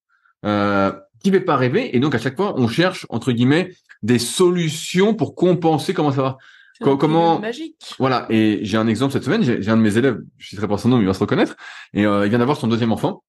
[0.45, 0.93] euh,
[1.23, 1.97] qui fait pas rêver.
[1.97, 5.95] Et donc à chaque fois, on cherche entre guillemets des solutions pour compenser.
[5.95, 6.39] Comment ça va
[6.81, 7.95] un comment- magique.
[7.99, 8.27] Voilà.
[8.31, 9.43] Et j'ai un exemple cette semaine.
[9.43, 11.57] J'ai un de mes élèves, je citerai pas son nom, mais il va se reconnaître.
[11.93, 13.25] Et euh, il vient d'avoir son deuxième enfant.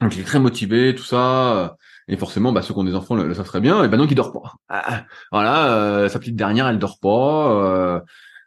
[0.00, 1.76] Donc il est très motivé, tout ça.
[2.08, 3.84] Et forcément, bah, ceux qui ont des enfants le, le savent très bien.
[3.84, 4.54] Et ben donc il dort pas.
[4.70, 5.04] Ah, ah.
[5.30, 7.52] voilà, euh, sa petite dernière, elle dort pas.
[7.52, 8.00] euh,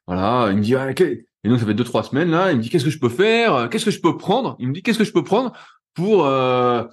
[0.08, 0.76] voilà, il me dit.
[0.76, 2.52] ah, Et donc ça fait deux trois semaines là.
[2.52, 3.70] Il me dit qu'est-ce que je peux faire?
[3.70, 4.56] Qu'est-ce que je peux prendre?
[4.58, 5.54] Il me dit qu'est-ce que je peux prendre
[5.94, 6.84] pour euh,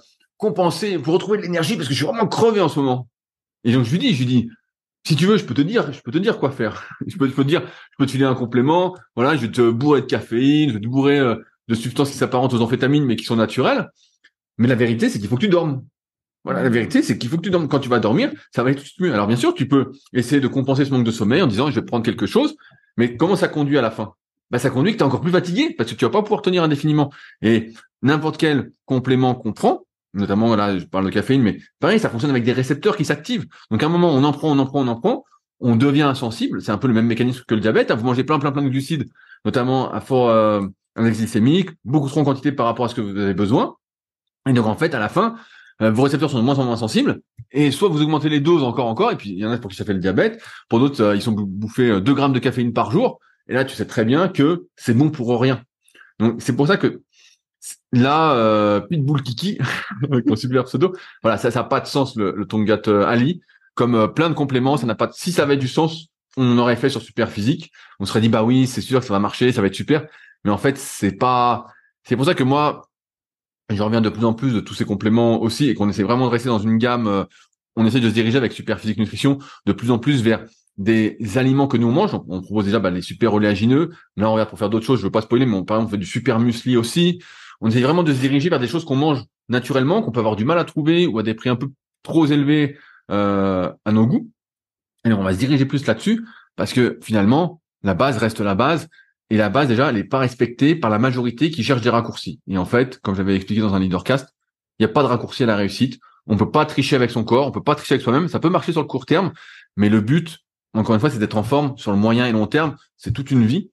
[0.41, 3.07] compenser, pour retrouver de l'énergie parce que je suis vraiment crevé en ce moment.
[3.63, 4.49] Et donc je lui dis, je lui dis,
[5.05, 6.89] si tu veux, je peux te dire, je peux te dire quoi faire.
[7.07, 8.97] je peux, te dire, je peux te filer un complément.
[9.15, 11.35] Voilà, je vais te bourrer de caféine, je vais te bourrer euh,
[11.67, 13.87] de substances qui s'apparentent aux amphétamines mais qui sont naturelles.
[14.57, 15.85] Mais la vérité, c'est qu'il faut que tu dormes.
[16.43, 17.67] Voilà, la vérité, c'est qu'il faut que tu dormes.
[17.67, 19.13] Quand tu vas dormir, ça va aller tout de suite mieux.
[19.13, 21.79] Alors bien sûr, tu peux essayer de compenser ce manque de sommeil en disant, je
[21.79, 22.55] vais prendre quelque chose.
[22.97, 24.15] Mais comment ça conduit à la fin?
[24.49, 26.41] Bah, ça conduit que tu es encore plus fatigué parce que tu vas pas pouvoir
[26.41, 27.11] tenir indéfiniment.
[27.43, 32.09] Et n'importe quel complément qu'on prend, notamment là, je parle de caféine, mais pareil, ça
[32.09, 33.45] fonctionne avec des récepteurs qui s'activent.
[33.69, 35.23] Donc à un moment, on en prend, on en prend, on en prend,
[35.59, 36.61] on devient insensible.
[36.61, 37.91] C'est un peu le même mécanisme que le diabète.
[37.91, 37.95] hein.
[37.95, 39.05] Vous mangez plein, plein, plein de glucides,
[39.45, 40.61] notamment à fort euh,
[40.97, 43.75] glycémique, beaucoup trop en quantité par rapport à ce que vous avez besoin.
[44.49, 45.35] Et donc en fait, à la fin,
[45.81, 47.21] euh, vos récepteurs sont de moins en moins sensibles.
[47.51, 49.69] Et soit vous augmentez les doses encore, encore, et puis il y en a pour
[49.69, 50.41] qui ça fait le diabète.
[50.69, 53.19] Pour d'autres, euh, ils sont bou- bouffés euh, 2 grammes de caféine par jour.
[53.47, 55.61] Et là, tu sais très bien que c'est bon pour rien.
[56.19, 57.01] Donc c'est pour ça que
[57.91, 59.57] là, euh, Pitbull Kiki,
[60.25, 63.41] mon super pseudo, voilà, ça n'a pas de sens le, le Tongat euh, Ali.
[63.73, 65.07] Comme euh, plein de compléments, ça n'a pas.
[65.07, 66.07] de- Si ça avait du sens,
[66.37, 67.71] on aurait fait sur Super Physique.
[67.99, 70.05] On serait dit bah oui, c'est sûr que ça va marcher, ça va être super.
[70.43, 71.67] Mais en fait, c'est pas.
[72.03, 72.89] C'est pour ça que moi,
[73.69, 76.25] je reviens de plus en plus de tous ces compléments aussi et qu'on essaie vraiment
[76.25, 77.07] de rester dans une gamme.
[77.07, 77.23] euh,
[77.77, 80.45] on essaie de se diriger avec Super Physique Nutrition de plus en plus vers
[80.77, 82.13] des aliments que nous on mange.
[82.27, 83.91] On propose déjà bah, les super oléagineux.
[84.17, 84.99] Là, on regarde pour faire d'autres choses.
[84.99, 87.21] Je veux pas spoiler, mais on, par exemple, on fait du super muesli aussi.
[87.61, 90.35] On essaie vraiment de se diriger vers des choses qu'on mange naturellement, qu'on peut avoir
[90.35, 91.69] du mal à trouver ou à des prix un peu
[92.03, 92.77] trop élevés
[93.11, 94.29] euh, à nos goûts.
[95.05, 98.55] Et donc, on va se diriger plus là-dessus parce que finalement, la base reste la
[98.55, 98.87] base.
[99.29, 102.41] Et la base, déjà, elle n'est pas respectée par la majorité qui cherche des raccourcis.
[102.47, 104.27] Et en fait, comme j'avais expliqué dans un leadercast,
[104.77, 105.99] il n'y a pas de raccourci à la réussite.
[106.27, 108.27] On peut pas tricher avec son corps, on peut pas tricher avec soi-même.
[108.27, 109.31] Ça peut marcher sur le court terme,
[109.77, 110.39] mais le but,
[110.73, 112.75] encore une fois, c'est d'être en forme sur le moyen et long terme.
[112.97, 113.71] C'est toute une vie.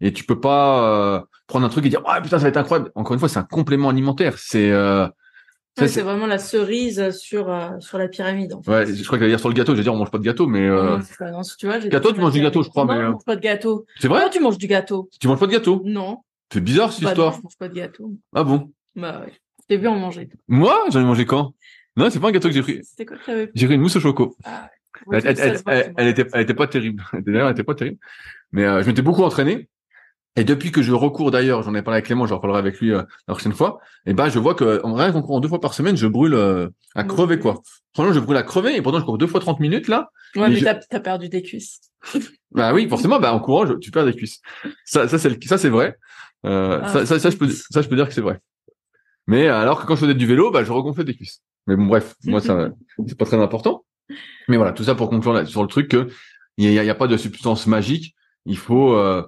[0.00, 1.20] Et tu peux pas euh,
[1.50, 2.90] prendre un truc et dire ah putain ça va être incroyable.
[2.94, 4.38] Encore une fois, c'est un complément alimentaire.
[4.38, 5.06] C'est euh,
[5.78, 8.52] Ouais, c'est- vraiment la cerise sur euh, sur la pyramide.
[8.54, 8.70] En fait.
[8.70, 9.72] ouais, je crois que dire sur le gâteau.
[9.72, 11.78] J'allais dire on mange pas de gâteau, mais euh, Non, c'est pas- non, tu vois,
[11.80, 13.40] j'ai Gâteau, tu manges du gâteau, je crois, Non, mais, je euh, mange pas de
[13.40, 13.86] gâteau.
[13.98, 14.28] c'est vrai?
[14.30, 15.82] Tu manges du gâteau Tu manges pas de gâteau?
[15.84, 16.18] Non.
[16.52, 17.32] C'est bizarre cette Bah non, histoire.
[17.34, 18.12] je mange pas de gâteau.
[18.34, 18.72] Ah bon?
[18.96, 19.32] Bah ouais.
[19.62, 20.28] Je t'ai vu en manger.
[20.48, 21.54] Moi, j'en ai mangé quand?
[21.96, 22.80] Non, c'est pas un gâteau que j'ai pris.
[22.82, 24.36] C'était quoi que J'ai pris une mousse au choco.
[25.06, 27.02] Ouais, Elle, était, elle était pas terrible.
[27.14, 27.98] D'ailleurs, elle était pas terrible.
[28.52, 29.68] Mais euh, je m'étais beaucoup entraîné.
[30.36, 32.92] Et depuis que je recours d'ailleurs, j'en ai parlé avec Clément, j'en reparlerai avec lui
[32.92, 33.80] euh, la prochaine fois.
[34.06, 36.34] Et ben, je vois que en rien qu'en courant deux fois par semaine, je brûle
[36.34, 37.60] euh, à crever quoi.
[37.94, 40.10] Franchement, je brûle à crever et pourtant je cours deux fois 30 minutes là.
[40.36, 41.80] Ouais, mais je- t'as perdu des cuisses.
[42.52, 44.40] Bah oui, forcément, bah en courant, je- tu perds des cuisses.
[44.84, 45.96] Ça, ça c'est le- ça c'est vrai.
[46.46, 48.40] Euh, Ah, ça, ça, ça, je peux, ça, je peux dire que c'est vrai.
[49.26, 51.42] Mais euh, alors que quand je faisais du vélo, bah je regonflais des cuisses.
[51.66, 52.70] Mais bon, bref, moi ça,
[53.06, 53.84] c'est pas très important.
[54.48, 56.08] Mais voilà, tout ça pour conclure là, sur le truc que
[56.56, 58.14] il y a, y a pas de substance magique.
[58.46, 59.24] Il faut euh,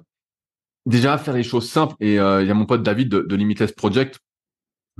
[0.85, 1.95] déjà faire les choses simples.
[1.99, 4.19] Et euh, il y a mon pote David de, de Limitless Project,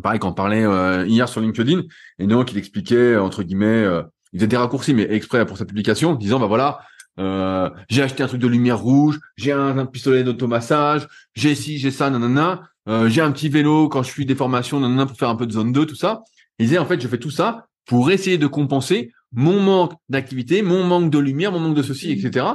[0.01, 1.81] pareil, qu'on parlait euh, hier sur LinkedIn,
[2.19, 5.65] et donc il expliquait entre guillemets, euh, il faisait des raccourcis, mais exprès pour sa
[5.65, 6.79] publication, disant bah voilà,
[7.19, 11.91] euh, j'ai acheté un truc de lumière rouge, j'ai un, pistolet d'automassage, j'ai ci, j'ai
[11.91, 15.29] ça, nanana, euh, j'ai un petit vélo quand je suis des formations, nanana, pour faire
[15.29, 16.23] un peu de zone 2, tout ça.
[16.59, 20.61] Il disait en fait, je fais tout ça pour essayer de compenser mon manque d'activité,
[20.61, 22.45] mon manque de lumière, mon manque de ceci, etc.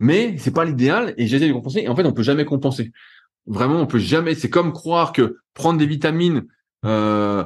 [0.00, 1.80] Mais c'est pas l'idéal et j'essaie de compenser.
[1.80, 2.92] Et en fait, on peut jamais compenser.
[3.46, 4.34] Vraiment, on peut jamais.
[4.34, 6.46] C'est comme croire que prendre des vitamines,
[6.84, 7.44] euh,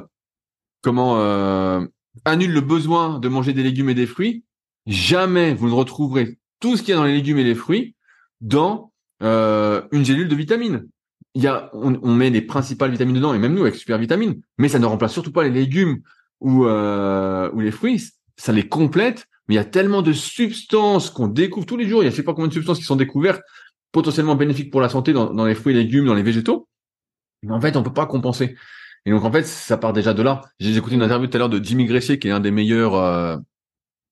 [0.81, 1.85] comment euh,
[2.25, 4.43] annule le besoin de manger des légumes et des fruits.
[4.85, 7.95] Jamais vous ne retrouverez tout ce qu'il y a dans les légumes et les fruits
[8.41, 8.91] dans
[9.21, 10.87] euh, une gélule de vitamines.
[11.35, 14.41] Il y a, on, met les principales vitamines dedans et même nous avec super vitamines,
[14.59, 16.01] mais ça ne remplace surtout pas les légumes
[16.41, 18.03] ou euh, ou les fruits.
[18.37, 22.01] Ça les complète, mais il y a tellement de substances qu'on découvre tous les jours.
[22.01, 23.41] Il y a je sais pas combien de substances qui sont découvertes
[23.91, 26.67] potentiellement bénéfiques pour la santé dans, dans les fruits et légumes, dans les végétaux.
[27.43, 28.55] Mais en fait, on peut pas compenser.
[29.05, 30.41] Et donc en fait, ça part déjà de là.
[30.59, 32.95] J'ai écouté une interview tout à l'heure de Jimmy Gressier, qui est un des meilleurs
[32.95, 33.37] euh,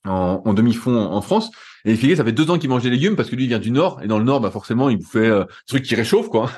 [0.06, 1.50] en, en demi-fond en, France.
[1.86, 3.60] Et il ça fait deux ans qu'il mange des légumes parce que lui il vient
[3.60, 6.30] du Nord et dans le Nord, bah forcément, il bouffait euh, des trucs qui réchauffent
[6.30, 6.52] quoi.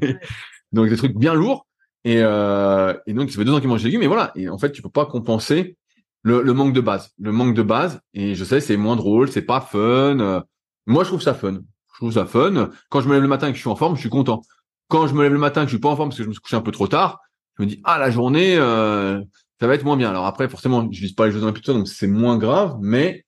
[0.72, 1.66] Donc des trucs bien lourds.
[2.04, 4.02] Et, euh, et donc ça fait deux ans qu'il mange des légumes.
[4.02, 4.32] Et voilà.
[4.36, 5.76] Et en fait, tu peux pas compenser
[6.22, 7.10] le, le manque de base.
[7.18, 8.00] Le manque de base.
[8.14, 9.78] Et je sais, c'est moins drôle, c'est pas fun.
[10.20, 10.40] euh.
[10.86, 11.54] moi, je trouve ça fun.
[11.54, 12.70] Je trouve ça fun.
[12.90, 14.42] Quand je me lève le matin et que je suis en forme, je suis content.
[14.88, 16.28] quand je me lève le matin, que je suis pas en forme parce que je
[16.28, 17.20] me suis couché un peu trop tard,
[17.58, 19.20] je me dis ah la journée, euh,
[19.60, 20.10] ça va être moins bien.
[20.10, 23.24] Alors après, forcément, je vise pas les Jeux Olympiques, donc c'est moins grave, mais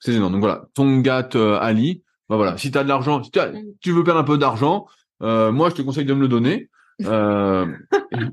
[0.00, 0.30] c'est gênant.
[0.30, 3.30] Donc voilà, ton gâte euh, Ali, bah voilà, si tu as de l'argent, si
[3.80, 4.86] tu veux perdre un peu d'argent,
[5.22, 6.68] euh, moi je te conseille de me le donner.
[7.02, 7.66] Euh,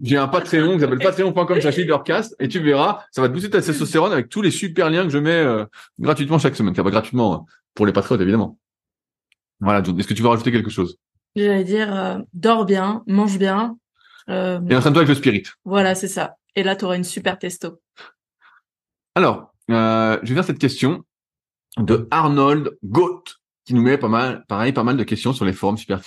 [0.03, 1.59] j'ai un Patreon qui s'appelle patreon.com
[2.05, 5.03] cast et tu verras, ça va te booster ta testostérone avec tous les super liens
[5.03, 5.65] que je mets euh,
[5.99, 6.73] gratuitement chaque semaine.
[6.73, 8.57] Enfin, pas gratuitement hein, pour les patriotes évidemment.
[9.59, 10.97] Voilà, est-ce que tu veux rajouter quelque chose?
[11.35, 13.77] J'allais dire, euh, dors bien, mange bien.
[14.29, 15.43] Euh, et entraîne-toi avec le spirit.
[15.65, 16.35] Voilà, c'est ça.
[16.55, 17.79] Et là, tu auras une super testo.
[19.15, 21.03] Alors, je vais faire cette question
[21.77, 23.23] de Arnold Goat
[23.65, 26.01] qui nous met pas mal, pareil, pas mal de questions sur les forums super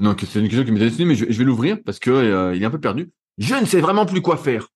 [0.00, 2.62] Donc c'est une question qui m'est destinée, mais je, vais l'ouvrir parce que euh, il
[2.62, 3.10] est un peu perdu.
[3.38, 4.68] Je ne sais vraiment plus quoi faire.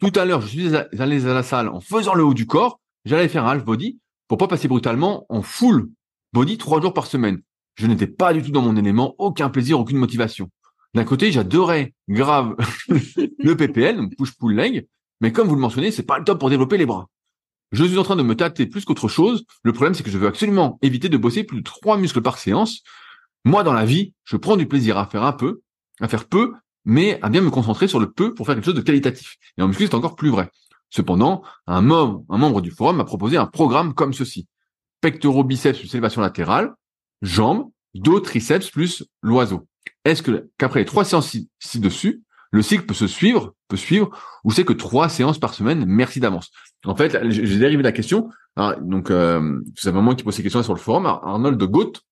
[0.00, 2.78] Tout à l'heure, je suis allé à la salle en faisant le haut du corps.
[3.06, 3.98] J'allais faire un half body
[4.28, 5.88] pour pas passer brutalement en full
[6.32, 7.40] body trois jours par semaine.
[7.76, 10.50] Je n'étais pas du tout dans mon élément, aucun plaisir, aucune motivation.
[10.94, 12.56] D'un côté, j'adorais grave
[12.88, 14.86] le PPL, donc push pull leg,
[15.20, 17.08] mais comme vous le mentionnez, c'est pas le top pour développer les bras.
[17.72, 19.44] Je suis en train de me tâter plus qu'autre chose.
[19.62, 22.38] Le problème, c'est que je veux absolument éviter de bosser plus de trois muscles par
[22.38, 22.82] séance
[23.46, 25.60] moi, dans la vie, je prends du plaisir à faire un peu,
[26.00, 28.74] à faire peu, mais à bien me concentrer sur le peu pour faire quelque chose
[28.74, 29.36] de qualitatif.
[29.56, 30.50] Et en muscu, c'est encore plus vrai.
[30.90, 34.48] Cependant, un membre, un du forum m'a proposé un programme comme ceci.
[35.00, 36.74] Pectoraux, biceps plus élévation latérale,
[37.22, 39.68] jambes, dos, triceps plus l'oiseau.
[40.04, 44.10] Est-ce que qu'après les trois séances ci-dessus, le cycle peut se suivre, peut suivre,
[44.42, 46.50] ou c'est que trois séances par semaine, merci d'avance?
[46.84, 48.28] En fait, j'ai dérivé la question.
[48.80, 51.06] donc, euh, c'est vraiment qui pose ces questions sur le forum.
[51.06, 52.02] Arnold de Gauth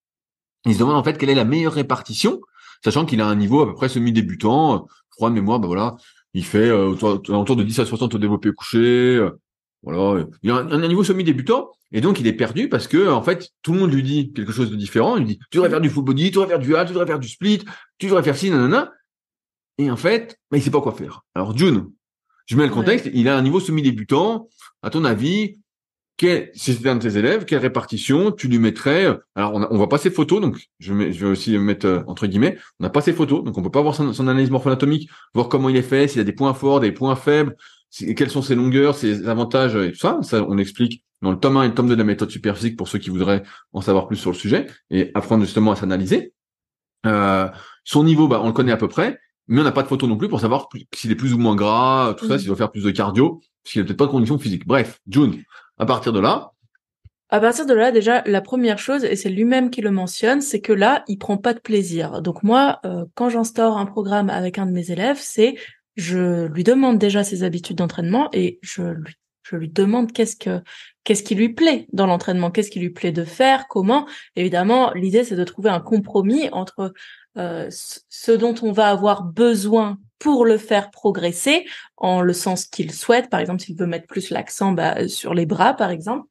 [0.66, 2.40] il se demande en fait quelle est la meilleure répartition,
[2.82, 4.86] sachant qu'il a un niveau à peu près semi-débutant.
[5.10, 5.96] Je crois de mémoire, ben voilà,
[6.32, 8.78] il fait euh, autour de 10 à 60 au développé couché.
[8.78, 9.30] Euh,
[9.82, 13.50] voilà, il a un, niveau semi-débutant et donc il est perdu parce que en fait
[13.60, 15.16] tout le monde lui dit quelque chose de différent.
[15.16, 16.92] Il lui dit tu devrais faire du full body, tu devrais faire du hat, tu
[16.92, 17.62] devrais faire du split,
[17.98, 18.92] tu devrais faire ci, nanana.
[19.76, 21.22] Et en fait, ben, il sait pas quoi faire.
[21.34, 21.90] Alors June,
[22.46, 24.48] je mets le contexte, il a un niveau semi-débutant.
[24.82, 25.58] À ton avis,
[26.16, 29.66] quel, si c'était un de tes élèves, quelle répartition tu lui mettrais euh, Alors, on,
[29.68, 32.56] on voit pas ses photos, donc je, vais, je vais aussi mettre euh, entre guillemets.
[32.78, 35.68] On n'a pas ses photos, donc on peut pas voir son, analyse morpho-anatomique, voir comment
[35.68, 37.56] il est fait, s'il a des points forts, des points faibles,
[38.16, 40.18] quelles sont ses longueurs, ses avantages et tout ça.
[40.22, 42.76] Ça, on explique dans le tome 1 et le tome 2 de la méthode superphysique
[42.76, 43.42] pour ceux qui voudraient
[43.72, 46.32] en savoir plus sur le sujet et apprendre justement à s'analyser.
[47.06, 47.48] Euh,
[47.84, 50.08] son niveau, bah, on le connaît à peu près, mais on n'a pas de photos
[50.08, 52.70] non plus pour savoir s'il est plus ou moins gras, tout ça, s'il doit faire
[52.70, 54.66] plus de cardio, s'il a peut-être pas de conditions physiques.
[54.66, 55.42] Bref, June,
[55.78, 56.50] à partir de là
[57.30, 60.60] à partir de là, déjà, la première chose, et c'est lui-même qui le mentionne, c'est
[60.60, 62.22] que là, il prend pas de plaisir.
[62.22, 65.56] Donc moi, euh, quand j'instaure un programme avec un de mes élèves, c'est
[65.96, 70.62] je lui demande déjà ses habitudes d'entraînement et je lui je lui demande qu'est-ce que
[71.04, 74.06] qu'est-ce qui lui plaît dans l'entraînement, qu'est-ce qui lui plaît de faire, comment.
[74.36, 76.94] Évidemment, l'idée c'est de trouver un compromis entre
[77.36, 81.66] euh, ce dont on va avoir besoin pour le faire progresser
[81.98, 83.28] en le sens qu'il souhaite.
[83.28, 86.26] Par exemple, s'il veut mettre plus l'accent bah, sur les bras, par exemple,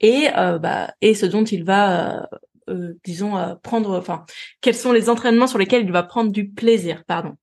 [0.00, 2.26] et euh, bah, et ce dont il va euh,
[2.70, 4.24] euh disons euh, prendre enfin
[4.62, 7.36] quels sont les entraînements sur lesquels il va prendre du plaisir pardon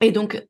[0.00, 0.44] et donc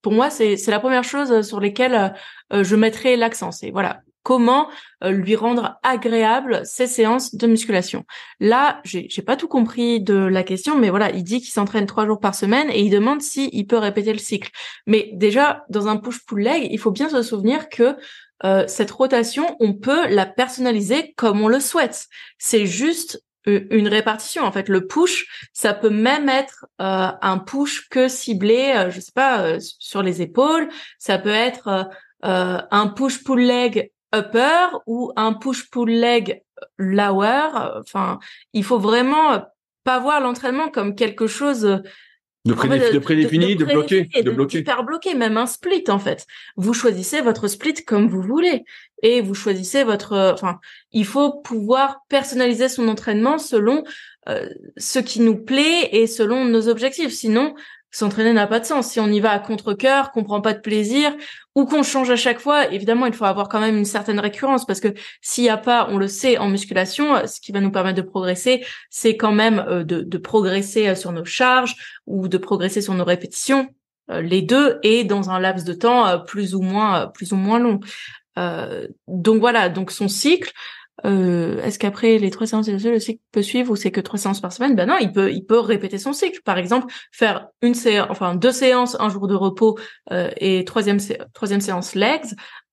[0.00, 2.14] pour moi c'est c'est la première chose sur lesquelles
[2.50, 4.68] je mettrai l'accent c'est voilà comment
[5.02, 8.04] euh, lui rendre agréable ces séances de musculation.
[8.40, 12.06] Là, j'ai, pas tout compris de la question, mais voilà, il dit qu'il s'entraîne trois
[12.06, 14.50] jours par semaine et il demande si il peut répéter le cycle.
[14.86, 17.96] Mais déjà, dans un push-pull leg, il faut bien se souvenir que
[18.44, 22.06] euh, cette rotation, on peut la personnaliser comme on le souhaite.
[22.38, 24.44] C'est juste euh, une répartition.
[24.44, 29.58] En fait, le push, ça peut même être un push que ciblé, je sais pas,
[29.60, 30.68] sur les épaules.
[30.98, 31.88] Ça peut être
[32.22, 36.42] un push-pull leg upper ou un push-pull leg
[36.78, 37.48] lower.
[37.80, 38.18] Enfin,
[38.52, 39.44] il faut vraiment
[39.84, 41.82] pas voir l'entraînement comme quelque chose
[42.44, 44.58] de, prédéfini, de, bloqué, de, bloqué.
[44.58, 46.26] Hyper bloqué, même un split en fait.
[46.56, 48.64] Vous choisissez votre split comme vous voulez
[49.02, 50.32] et vous choisissez votre.
[50.34, 50.58] Enfin,
[50.90, 53.84] il faut pouvoir personnaliser son entraînement selon
[54.28, 57.12] euh, ce qui nous plaît et selon nos objectifs.
[57.12, 57.54] Sinon,
[57.92, 58.88] s'entraîner n'a pas de sens.
[58.88, 61.14] Si on y va à contre-cœur, qu'on prend pas de plaisir,
[61.54, 64.64] ou qu'on change à chaque fois, évidemment, il faut avoir quand même une certaine récurrence
[64.64, 64.88] parce que
[65.20, 68.08] s'il y a pas, on le sait, en musculation, ce qui va nous permettre de
[68.08, 71.76] progresser, c'est quand même euh, de, de, progresser euh, sur nos charges
[72.06, 73.68] ou de progresser sur nos répétitions,
[74.10, 77.58] euh, les deux, et dans un laps de temps plus ou moins, plus ou moins
[77.58, 77.80] long.
[79.06, 80.52] donc voilà, donc son cycle,
[81.04, 84.40] euh, est-ce qu'après les trois séances le cycle peut suivre ou c'est que trois séances
[84.40, 84.76] par semaine?
[84.76, 86.40] Ben non, il peut, il peut répéter son cycle.
[86.44, 89.78] Par exemple, faire une séance, enfin deux séances, un jour de repos
[90.12, 90.98] euh, et troisième
[91.32, 92.26] troisième séance legs,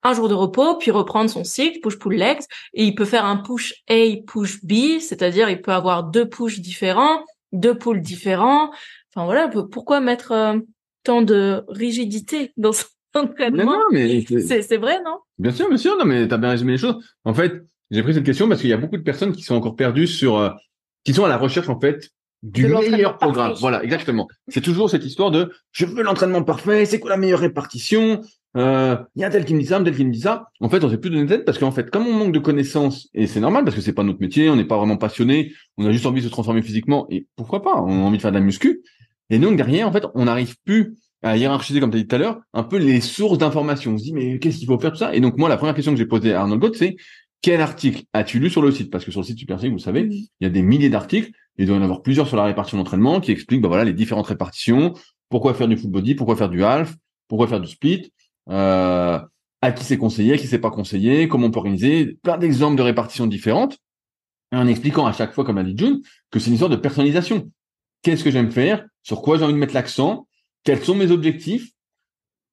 [0.04, 2.42] un jour de repos, puis reprendre son cycle push pull legs
[2.74, 6.60] et il peut faire un push A, push B, c'est-à-dire il peut avoir deux push
[6.60, 8.72] différents, deux pulls différents.
[9.14, 10.60] enfin voilà, pourquoi mettre euh,
[11.04, 13.80] tant de rigidité dans son entraînement?
[13.92, 15.20] C'est vrai, non?
[15.38, 15.98] Bien sûr, bien sûr.
[15.98, 17.02] Non, mais t'as bien résumé les choses.
[17.24, 19.56] En fait, j'ai pris cette question parce qu'il y a beaucoup de personnes qui sont
[19.56, 20.50] encore perdues sur, euh,
[21.04, 22.10] qui sont à la recherche en fait
[22.42, 23.50] du meilleur programme.
[23.50, 23.62] parfait.
[23.62, 24.28] Voilà, exactement.
[24.48, 28.22] C'est toujours cette histoire de je veux l'entraînement parfait, c'est quoi la meilleure répartition?
[28.58, 30.22] Euh, Il y a un tel qui me dit ça, un tel qui me dit
[30.22, 30.48] ça.
[30.60, 32.40] En fait, on sait plus donner de tête parce qu'en fait, comme on manque de
[32.40, 35.54] connaissances, et c'est normal parce que c'est pas notre métier, on n'est pas vraiment passionné,
[35.78, 38.22] on a juste envie de se transformer physiquement, et pourquoi pas, on a envie de
[38.22, 38.82] faire de la muscu.
[39.30, 42.16] Et donc derrière, en fait, on n'arrive plus à hiérarchiser, comme tu as dit tout
[42.16, 43.94] à l'heure, un peu les sources d'informations.
[43.94, 45.14] On se dit, mais qu'est-ce qu'il faut faire tout ça?
[45.14, 46.96] Et donc moi, la première question que j'ai posée à Arnold Gott, c'est
[47.42, 48.92] quel article as-tu lu sur le site?
[48.92, 51.32] Parce que sur le site Super Physique, vous savez, il y a des milliers d'articles.
[51.58, 53.94] Il doit y en avoir plusieurs sur la répartition d'entraînement qui expliquent bah, voilà, les
[53.94, 54.94] différentes répartitions,
[55.30, 56.96] pourquoi faire du full body, pourquoi faire du half,
[57.28, 58.14] pourquoi faire du split,
[58.50, 59.20] euh,
[59.62, 62.78] à qui c'est conseillé, à qui c'est pas conseillé, comment on peut organiser, plein d'exemples
[62.78, 63.78] de répartitions différentes,
[64.54, 67.52] en expliquant à chaque fois, comme a dit June, que c'est une histoire de personnalisation.
[68.02, 68.86] Qu'est-ce que j'aime faire?
[69.04, 70.28] Sur quoi j'ai envie de mettre l'accent?
[70.64, 71.72] Quels sont mes objectifs?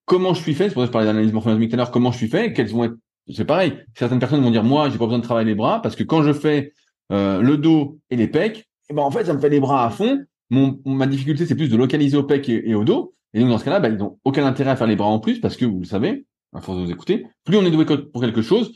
[0.04, 0.68] Comment je suis fait?
[0.68, 1.90] C'est pour ça que je parlais d'analyse morphologique tout à l'heure.
[1.90, 2.52] Comment je suis fait?
[2.52, 2.96] Quels vont être
[3.28, 3.78] C'est pareil.
[3.94, 6.22] Certaines personnes vont dire moi, j'ai pas besoin de travailler les bras parce que quand
[6.22, 6.72] je fais
[7.12, 9.84] euh, le dos et les pecs, eh ben en fait, ça me fait les bras
[9.84, 10.24] à fond.
[10.50, 13.14] Mon, ma difficulté, c'est plus de localiser au pec et, au dos.
[13.34, 15.18] Et donc dans ce cas-là, bah, ils n'ont aucun intérêt à faire les bras en
[15.18, 16.24] plus parce que vous le savez,
[16.54, 18.72] à force de vous écouter, plus on est doué pour quelque chose,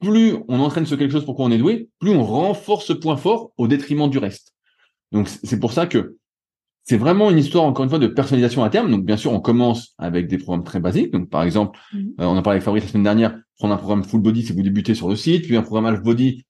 [0.00, 2.92] plus on entraîne ce quelque chose pour quoi on est doué, plus on renforce ce
[2.92, 4.52] point fort au détriment du reste.
[5.12, 6.18] Donc c'est pour ça que
[6.84, 8.90] c'est vraiment une histoire encore une fois de personnalisation à terme.
[8.90, 11.12] Donc bien sûr, on commence avec des programmes très basiques.
[11.12, 12.12] Donc par exemple, Mhm.
[12.20, 14.52] euh, on a parlé avec Fabrice la semaine dernière, prendre un programme full body si
[14.52, 16.44] vous débutez sur le site, puis un programme half body,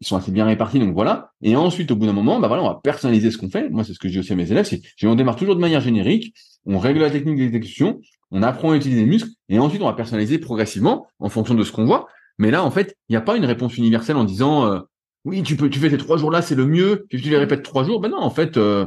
[0.00, 0.78] ils sont assez bien répartis.
[0.78, 1.30] Donc voilà.
[1.42, 3.68] Et ensuite, au bout d'un moment, bah voilà, on va personnaliser ce qu'on fait.
[3.68, 5.60] Moi, c'est ce que je dis aussi à mes élèves, c'est on démarre toujours de
[5.60, 6.34] manière générique,
[6.66, 9.92] on règle la technique d'exécution, on apprend à utiliser les muscles, et ensuite on va
[9.94, 12.06] personnaliser progressivement en fonction de ce qu'on voit.
[12.38, 14.78] Mais là, en fait, il n'y a pas une réponse universelle en disant euh,
[15.24, 17.36] oui, tu peux, tu fais ces trois jours là, c'est le mieux, puis tu les
[17.36, 18.00] répètes trois jours.
[18.00, 18.86] Ben non, en fait, euh,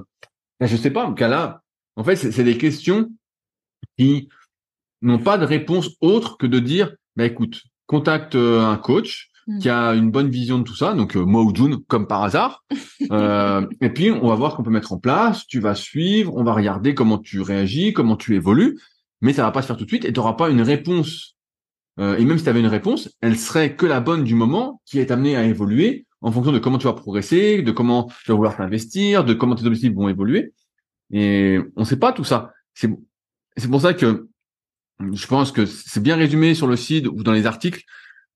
[0.62, 1.06] je sais pas.
[1.06, 1.62] En cas là,
[1.96, 3.10] en fait, c'est des questions
[3.98, 4.30] qui
[5.02, 9.60] n'ont pas de réponse autre que de dire, bah écoute, contacte euh, un coach Mm.
[9.60, 12.24] qui a une bonne vision de tout ça, donc euh, moi ou June, comme par
[12.24, 12.64] hasard.
[13.12, 15.46] Euh, et puis on va voir qu'on peut mettre en place.
[15.46, 18.80] Tu vas suivre, on va regarder comment tu réagis, comment tu évolues,
[19.20, 21.36] mais ça va pas se faire tout de suite et tu n'auras pas une réponse.
[22.00, 24.82] Euh, et même si tu avais une réponse, elle serait que la bonne du moment
[24.86, 28.32] qui est amenée à évoluer en fonction de comment tu vas progresser, de comment tu
[28.32, 30.54] vas vouloir t'investir, de comment tes objectifs vont évoluer.
[31.12, 32.52] Et on sait pas tout ça.
[32.74, 32.90] C'est
[33.58, 34.28] c'est pour ça que
[35.00, 37.84] je pense que c'est bien résumé sur le site ou dans les articles.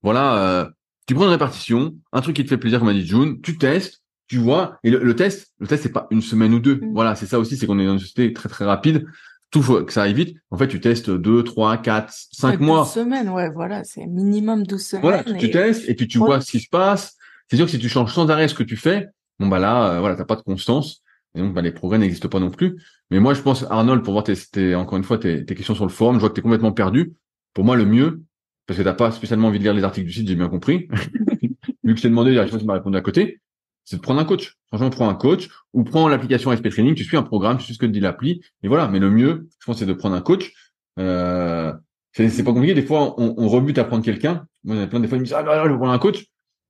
[0.02, 0.70] Voilà, euh,
[1.06, 3.58] tu prends une répartition, un truc qui te fait plaisir, comme a dit June, tu
[3.58, 6.76] testes, tu vois, et le, le test, le test c'est pas une semaine ou deux.
[6.76, 6.92] Mm.
[6.92, 9.06] Voilà, c'est ça aussi, c'est qu'on est dans une société très très rapide.
[9.50, 10.36] Tout faut que ça aille vite.
[10.50, 12.82] En fait, tu testes deux, trois, quatre, cinq Ouais, mois.
[12.82, 15.02] 12 semaines, ouais, voilà, c'est minimum 12 semaines.
[15.02, 16.26] Voilà, tu, testes et puis tu Ouais.
[16.26, 17.16] vois ce qui se passe.
[17.50, 19.94] C'est sûr que si tu changes sans arrêt ce que tu fais, bon bah là,
[19.96, 21.02] euh, voilà, t'as pas de constance
[21.34, 22.80] et donc bah les progrès n'existent pas non plus.
[23.10, 25.74] Mais moi, je pense Arnold, pour voir tes, tes- encore une fois tes, tes questions
[25.74, 27.14] sur le forum, je vois que t'es complètement perdu.
[27.54, 28.22] Pour moi, le mieux,
[28.66, 30.88] parce que t'as pas spécialement envie de lire les articles du site, j'ai bien compris.
[31.84, 33.40] Vu que je t'ai demandé, je sais pas si tu m'as répondu à côté,
[33.84, 34.56] c'est de prendre un coach.
[34.68, 37.74] Franchement, prends un coach ou prends l'application SP Training, tu suis un programme, tu suis
[37.74, 38.88] ce que te dit l'appli, et voilà.
[38.88, 40.52] Mais le mieux, je pense, c'est de prendre un coach.
[40.98, 41.72] Euh,
[42.12, 42.74] c'est c'est pas compliqué.
[42.74, 44.46] Des fois, on, on rebute à prendre quelqu'un.
[44.64, 45.70] Moi, il y en a plein des fois, ils me disent ah bah, là, je
[45.70, 46.24] vais prendre un coach.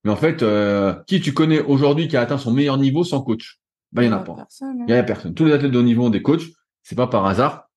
[0.05, 3.21] Mais en fait, euh, qui tu connais aujourd'hui qui a atteint son meilleur niveau sans
[3.21, 3.59] coach?
[3.93, 4.35] Bah, il y en a pas.
[4.35, 4.85] personne, hein.
[4.87, 5.35] Il y a personne.
[5.35, 6.43] Tous les athlètes de haut niveau ont des coachs.
[6.83, 7.69] C'est pas par hasard.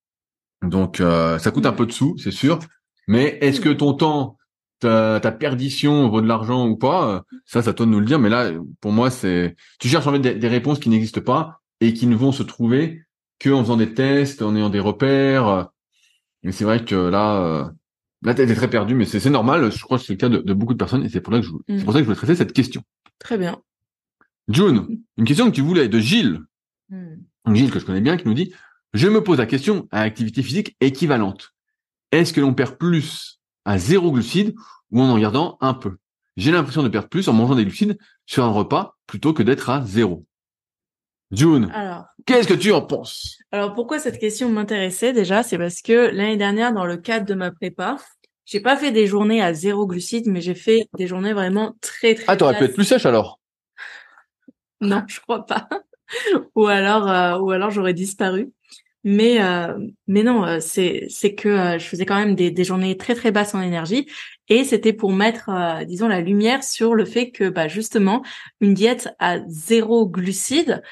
[0.62, 2.60] Donc, euh, ça coûte un peu de sous, c'est sûr.
[3.08, 4.38] Mais est-ce que ton temps,
[4.80, 7.24] ta, ta perdition vaut de l'argent ou pas?
[7.46, 8.20] Ça, c'est à toi de nous le dire.
[8.20, 11.62] Mais là, pour moi, c'est tu cherches en fait des, des réponses qui n'existent pas
[11.80, 13.02] et qui ne vont se trouver
[13.40, 15.70] que en faisant des tests, en ayant des repères.
[16.44, 17.66] Mais c'est vrai que là, euh,
[18.24, 18.96] là, t'es très perdu.
[18.96, 19.72] Mais c'est normal.
[19.72, 21.40] Je crois que c'est le cas de, de beaucoup de personnes et c'est pour ça
[21.40, 22.84] que je, c'est pour ça que je voulais traiter cette question.
[23.20, 23.62] Très bien.
[24.48, 26.40] June, une question que tu voulais de Gilles.
[27.46, 28.54] Donc, Gilles, que je connais bien, qui nous dit
[28.94, 31.54] Je me pose la question à activité physique équivalente.
[32.12, 34.56] Est-ce que l'on perd plus à zéro glucides
[34.92, 35.98] ou en en gardant un peu?
[36.38, 39.70] J'ai l'impression de perdre plus en mangeant des glucides sur un repas plutôt que d'être
[39.70, 40.26] à zéro.
[41.32, 41.72] June,
[42.26, 43.38] qu'est-ce que tu en penses?
[43.52, 47.34] Alors pourquoi cette question m'intéressait déjà C'est parce que l'année dernière, dans le cadre de
[47.34, 47.98] ma prépa,
[48.46, 52.16] j'ai pas fait des journées à zéro glucides, mais j'ai fait des journées vraiment très
[52.16, 52.26] très.
[52.28, 53.40] Ah, t'aurais pu être plus sèche alors?
[54.84, 55.70] Non, je crois pas.
[56.56, 58.52] ou alors, euh, ou alors j'aurais disparu.
[59.04, 59.78] Mais euh,
[60.08, 63.16] mais non, euh, c'est c'est que euh, je faisais quand même des, des journées très
[63.16, 64.08] très basses en énergie
[64.48, 68.22] et c'était pour mettre euh, disons la lumière sur le fait que bah justement
[68.60, 70.84] une diète à zéro glucides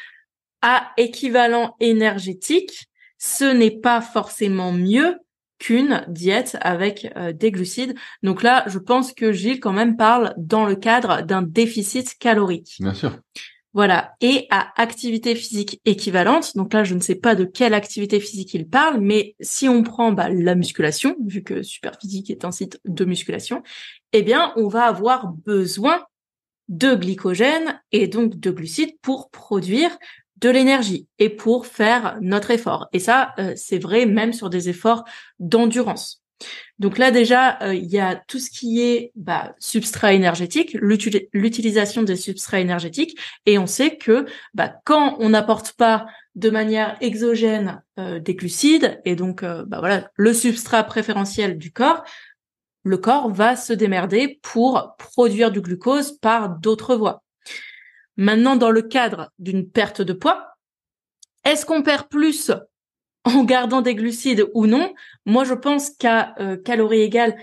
[0.61, 5.17] à équivalent énergétique, ce n'est pas forcément mieux
[5.59, 7.95] qu'une diète avec euh, des glucides.
[8.23, 12.77] Donc là, je pense que Gilles quand même parle dans le cadre d'un déficit calorique.
[12.79, 13.19] Bien sûr.
[13.73, 14.13] Voilà.
[14.19, 18.53] Et à activité physique équivalente, donc là, je ne sais pas de quelle activité physique
[18.55, 22.79] il parle, mais si on prend bah, la musculation, vu que Superphysique est un site
[22.85, 23.61] de musculation,
[24.11, 26.03] eh bien, on va avoir besoin
[26.67, 29.91] de glycogène et donc de glucides pour produire
[30.41, 32.87] de l'énergie et pour faire notre effort.
[32.93, 35.03] Et ça, euh, c'est vrai même sur des efforts
[35.39, 36.23] d'endurance.
[36.77, 42.03] Donc là déjà, euh, il y a tout ce qui est bah, substrat énergétique, l'utilisation
[42.03, 47.83] des substrats énergétiques, et on sait que bah, quand on n'apporte pas de manière exogène
[47.99, 52.05] euh, des glucides, et donc bah, voilà le substrat préférentiel du corps,
[52.83, 57.21] le corps va se démerder pour produire du glucose par d'autres voies.
[58.19, 60.57] Maintenant, dans le cadre d'une perte de poids,
[61.45, 62.51] est-ce qu'on perd plus
[63.23, 64.93] en gardant des glucides ou non?
[65.25, 67.41] Moi, je pense qu'à euh, calories égales,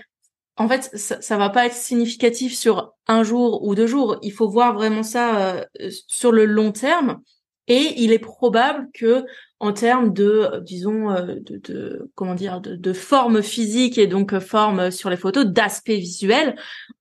[0.55, 4.19] en fait, ça, ça va pas être significatif sur un jour ou deux jours.
[4.21, 7.21] Il faut voir vraiment ça euh, sur le long terme.
[7.67, 9.25] Et il est probable que,
[9.59, 14.37] en termes de, disons, euh, de, de comment dire, de, de, forme physique et donc
[14.37, 16.55] forme sur les photos, d'aspect visuel,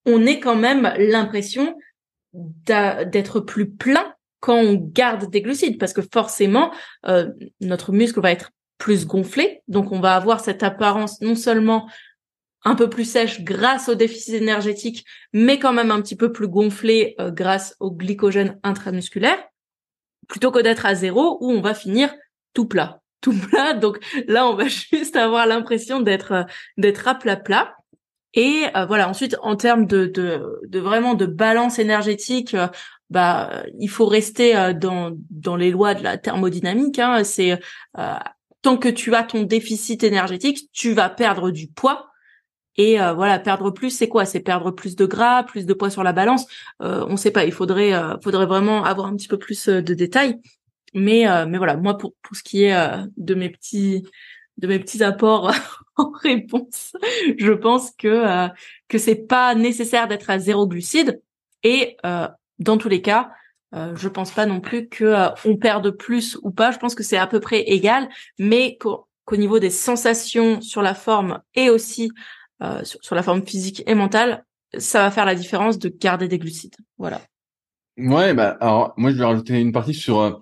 [0.07, 1.77] on ait quand même l'impression
[2.65, 6.73] d'être plus plein quand on garde des glucides, parce que forcément,
[7.07, 7.31] euh,
[7.61, 11.89] notre muscle va être plus gonflé, donc on va avoir cette apparence non seulement
[12.65, 16.49] un peu plus sèche grâce au déficit énergétique, mais quand même un petit peu plus
[16.49, 19.39] gonflé euh, grâce au glycogène intramusculaire
[20.29, 22.15] plutôt que d'être à zéro où on va finir
[22.55, 23.01] tout plat.
[23.21, 23.73] Tout plat.
[23.73, 26.45] Donc là, on va juste avoir l'impression d'être euh,
[26.77, 27.76] d'être à plat plat.
[28.37, 29.09] Et euh, voilà.
[29.09, 32.69] Ensuite, en termes de, de, de, vraiment de balance énergétique, euh,
[33.11, 36.99] bah il faut rester dans dans les lois de la thermodynamique.
[36.99, 37.25] Hein.
[37.25, 37.61] C'est
[38.63, 42.11] tant que tu as ton déficit énergétique, tu vas perdre du poids.
[42.77, 44.25] Et euh, voilà, perdre plus, c'est quoi?
[44.25, 46.47] C'est perdre plus de gras, plus de poids sur la balance.
[46.83, 47.45] Euh, on sait pas.
[47.45, 50.41] Il faudrait, euh, faudrait vraiment avoir un petit peu plus euh, de détails.
[50.95, 52.75] Mais, mais voilà, moi pour pour ce qui est
[53.19, 54.03] de mes petits
[54.59, 55.53] de mes petits apports
[55.97, 56.93] en réponse,
[57.39, 58.49] je pense que
[58.89, 61.21] que c'est pas nécessaire d'être à zéro glucide.
[61.63, 61.97] Et
[62.59, 63.31] dans tous les cas,
[63.73, 65.15] je pense pas non plus que
[65.47, 66.71] on perde plus ou pas.
[66.71, 70.95] Je pense que c'est à peu près égal, mais qu'au niveau des sensations sur la
[70.95, 72.11] forme et aussi
[72.63, 74.47] euh, sur, la forme physique et mentale,
[74.79, 76.77] ça va faire la différence de garder des glucides.
[76.97, 77.21] Voilà.
[77.99, 80.33] Ouais, bah alors moi je vais rajouter une partie sur euh,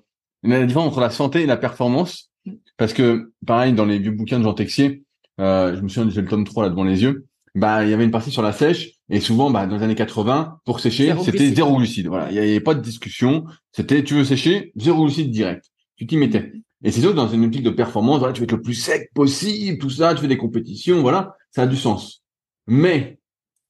[0.45, 2.31] la différence entre la santé et la performance.
[2.77, 5.05] Parce que pareil dans les vieux bouquins de Jean Texier,
[5.41, 7.95] euh, je me souviens j'ai le tome 3 là devant les yeux, bah il y
[7.95, 11.15] avait une partie sur la sèche et souvent bah dans les années 80 pour sécher
[11.25, 12.09] c'était zéro glucide.
[12.09, 16.07] Voilà, il y avait pas de discussion, c'était tu veux sécher zéro glucide direct, tu
[16.07, 16.53] t'y mettais.
[16.83, 19.11] Et c'est sûr dans une optique de performance, voilà, tu veux être le plus sec
[19.15, 22.23] possible, tout ça, tu fais des compétitions, voilà ça a du sens.
[22.67, 23.19] Mais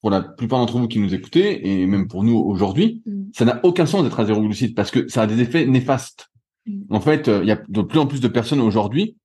[0.00, 3.30] pour la plupart d'entre vous qui nous écoutez, et même pour nous aujourd'hui, mm.
[3.34, 6.30] ça n'a aucun sens d'être à zéro glucide parce que ça a des effets néfastes.
[6.90, 9.16] En fait, euh, il y a de plus en plus de personnes aujourd'hui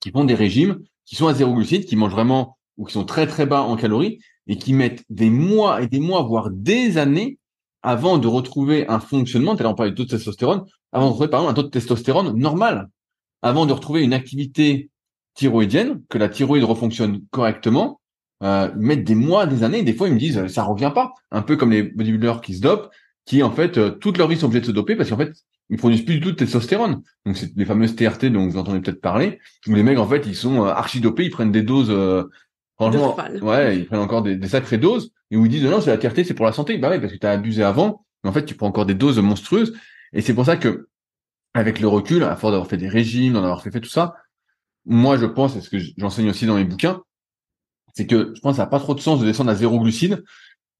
[0.00, 3.04] qui font des régimes qui sont à zéro glucide, qui mangent vraiment ou qui sont
[3.04, 6.98] très très bas en calories et qui mettent des mois et des mois, voire des
[6.98, 7.38] années
[7.82, 11.46] avant de retrouver un fonctionnement, on parlait de taux de testostérone, avant de retrouver par
[11.48, 12.88] un taux de testostérone normal,
[13.42, 14.90] avant de retrouver une activité
[15.34, 18.00] thyroïdienne, que la thyroïde refonctionne correctement,
[18.42, 21.12] euh, mettent des mois, des années, des fois ils me disent ça revient pas.
[21.30, 22.90] Un peu comme les bodybuilders qui se dopent,
[23.24, 25.32] qui en fait euh, toute leur vie sont obligés de se doper parce qu'en fait
[25.70, 27.02] ils produisent plus du tout de testostérone.
[27.24, 29.40] Donc c'est les fameuses TRT dont vous entendez peut-être parler.
[29.66, 31.90] Où les mecs en fait ils sont euh, archi dopés, ils prennent des doses.
[31.90, 32.24] Euh,
[32.76, 35.90] franchement, ouais, ils prennent encore des, des, sacrées doses et où ils disent non c'est
[35.90, 36.78] la TRT c'est pour la santé.
[36.78, 38.04] Bah ouais parce que tu as abusé avant.
[38.22, 39.74] Mais en fait tu prends encore des doses monstrueuses
[40.12, 40.88] et c'est pour ça que
[41.54, 44.14] avec le recul, à force d'avoir fait des régimes, d'en avoir fait, fait tout ça,
[44.84, 47.02] moi je pense, et ce que j'enseigne aussi dans mes bouquins,
[47.94, 49.78] c'est que je pense que ça n'a pas trop de sens de descendre à zéro
[49.80, 50.24] glucide.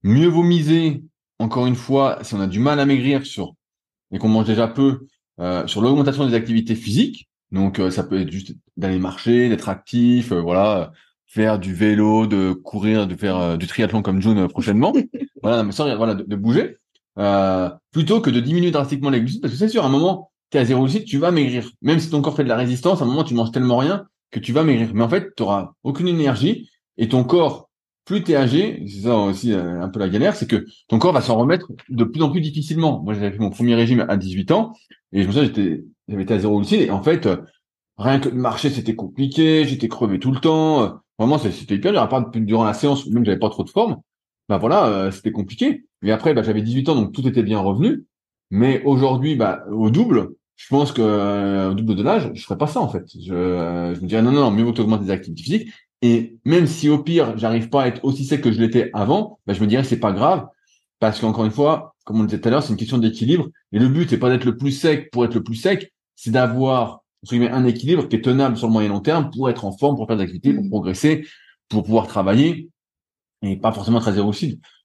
[0.03, 1.03] Mieux vaut miser,
[1.39, 3.55] encore une fois, si on a du mal à maigrir sur
[4.13, 5.07] et qu'on mange déjà peu,
[5.41, 7.29] euh, sur l'augmentation des activités physiques.
[7.51, 10.93] Donc euh, ça peut être juste d'aller marcher, d'être actif, euh, voilà,
[11.27, 14.93] faire du vélo, de courir, de faire du triathlon comme June prochainement.
[15.43, 16.77] voilà, mais sans voilà, de, de bouger.
[17.91, 20.59] plutôt que de diminuer drastiquement les glucides, parce que c'est sûr, à un moment, tu
[20.59, 21.71] es à zéro glucide, tu vas maigrir.
[21.81, 24.07] Même si ton corps fait de la résistance, à un moment, tu manges tellement rien
[24.31, 24.91] que tu vas maigrir.
[24.95, 27.71] Mais en fait, tu auras aucune énergie et ton corps,
[28.05, 30.99] plus tu es âgé, c'est ça aussi euh, un peu la galère, c'est que ton
[30.99, 33.03] corps va s'en remettre de plus en plus difficilement.
[33.03, 34.73] Moi, j'avais fait mon premier régime à 18 ans
[35.13, 37.37] et je me souviens, j'étais, j'avais été à zéro glucide et en fait, euh,
[37.99, 40.83] rien que de marcher, c'était compliqué, j'étais crevé tout le temps.
[40.83, 40.89] Euh,
[41.19, 42.03] vraiment, c'était hyper dur.
[42.03, 43.99] À part durant la séance, même j'avais pas trop de forme.
[44.49, 45.87] Bah voilà, c'était compliqué.
[46.03, 48.05] Et après, bah, j'avais 18 ans, donc tout était bien revenu.
[48.51, 52.67] Mais aujourd'hui, bah, au double, je pense que au double de l'âge, je ferais pas
[52.67, 53.05] ça en fait.
[53.21, 55.73] Je, euh, me dirais non, non, non, mieux vaut augmenter des activités physiques.
[56.03, 59.39] Et même si au pire, j'arrive pas à être aussi sec que je l'étais avant,
[59.47, 60.49] bah, je me dirais c'est pas grave
[60.99, 63.49] parce qu'encore une fois, comme on le disait tout à l'heure, c'est une question d'équilibre.
[63.73, 66.31] Et le but, c'est pas d'être le plus sec pour être le plus sec, c'est
[66.31, 69.97] d'avoir un équilibre qui est tenable sur le moyen long terme pour être en forme,
[69.97, 70.71] pour faire des activités, pour mmh.
[70.71, 71.27] progresser,
[71.69, 72.69] pour pouvoir travailler,
[73.43, 74.33] et pas forcément à zéro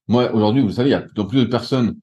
[0.06, 1.96] Moi, aujourd'hui, vous savez, il y a de plus de personnes,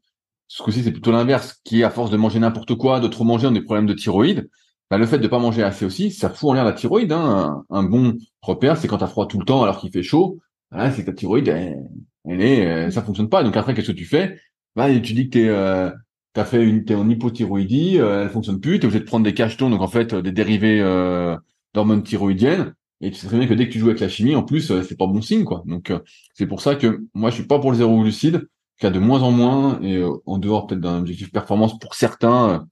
[0.48, 3.48] ce coup-ci, c'est plutôt l'inverse, qui, à force de manger n'importe quoi, de trop manger,
[3.48, 4.50] ont des problèmes de thyroïde.
[4.92, 7.12] Bah, le fait de pas manger assez aussi, ça fout en l'air la thyroïde.
[7.12, 7.64] Hein.
[7.70, 10.40] Un, bon repère, c'est quand tu as froid tout le temps alors qu'il fait chaud,
[10.72, 13.44] bah, c'est que ta thyroïde, elle, est, euh, ça fonctionne pas.
[13.44, 14.38] Donc après, qu'est-ce que tu fais?
[14.76, 15.90] Bah, Tu dis que tu es, euh,
[16.36, 19.24] as fait une, t'es en hypothyroïdie, euh, elle fonctionne plus, tu es obligé de prendre
[19.26, 21.36] des cachetons, donc en fait des dérivés euh,
[21.74, 22.74] d'hormones thyroïdiennes.
[23.02, 24.82] Et tu sais très bien que dès que tu joues avec la chimie, en plus,
[24.82, 25.64] c'est pas bon signe, quoi.
[25.66, 25.92] Donc
[26.34, 28.48] c'est pour ça que moi, je suis pas pour le zéro glucide,
[28.80, 31.96] qu'il y a de moins en moins, et en dehors peut-être d'un objectif performance pour
[31.96, 32.66] certains,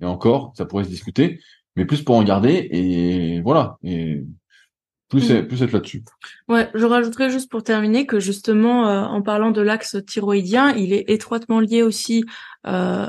[0.00, 1.40] et encore, ça pourrait se discuter,
[1.76, 3.78] mais plus pour en garder, et voilà.
[3.82, 4.24] Et
[5.08, 5.46] plus, mm.
[5.46, 6.04] plus être là-dessus.
[6.48, 10.92] Ouais, je rajouterais juste pour terminer que justement, euh, en parlant de l'axe thyroïdien, il
[10.92, 12.24] est étroitement lié aussi
[12.66, 13.06] euh,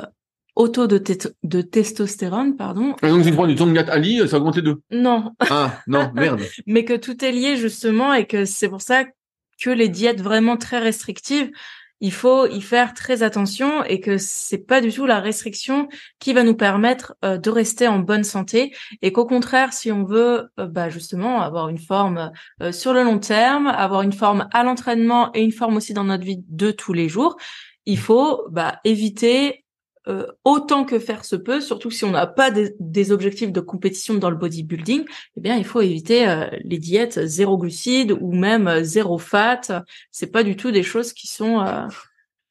[0.56, 1.02] au taux de,
[1.44, 2.96] de testostérone, pardon.
[3.04, 4.82] Et donc, si tu prends du Tongat Ali, ça augmente les deux?
[4.92, 5.34] Non.
[5.50, 6.42] Ah, non, merde.
[6.66, 9.04] Mais que tout est lié justement et que c'est pour ça
[9.62, 11.52] que les diètes vraiment très restrictives
[12.02, 15.88] il faut y faire très attention et que c'est pas du tout la restriction
[16.20, 20.04] qui va nous permettre euh, de rester en bonne santé et qu'au contraire si on
[20.04, 22.32] veut euh, bah justement avoir une forme
[22.62, 26.04] euh, sur le long terme avoir une forme à l'entraînement et une forme aussi dans
[26.04, 27.38] notre vie de tous les jours
[27.86, 29.65] il faut bah, éviter
[30.08, 34.14] euh, autant que faire se peut, surtout si on n'a pas des, objectifs de compétition
[34.14, 35.04] dans le bodybuilding,
[35.36, 39.62] eh bien il faut éviter euh, les diètes zéro glucides ou même euh, zéro fat.
[40.12, 41.66] C'est pas du tout des choses qui sont.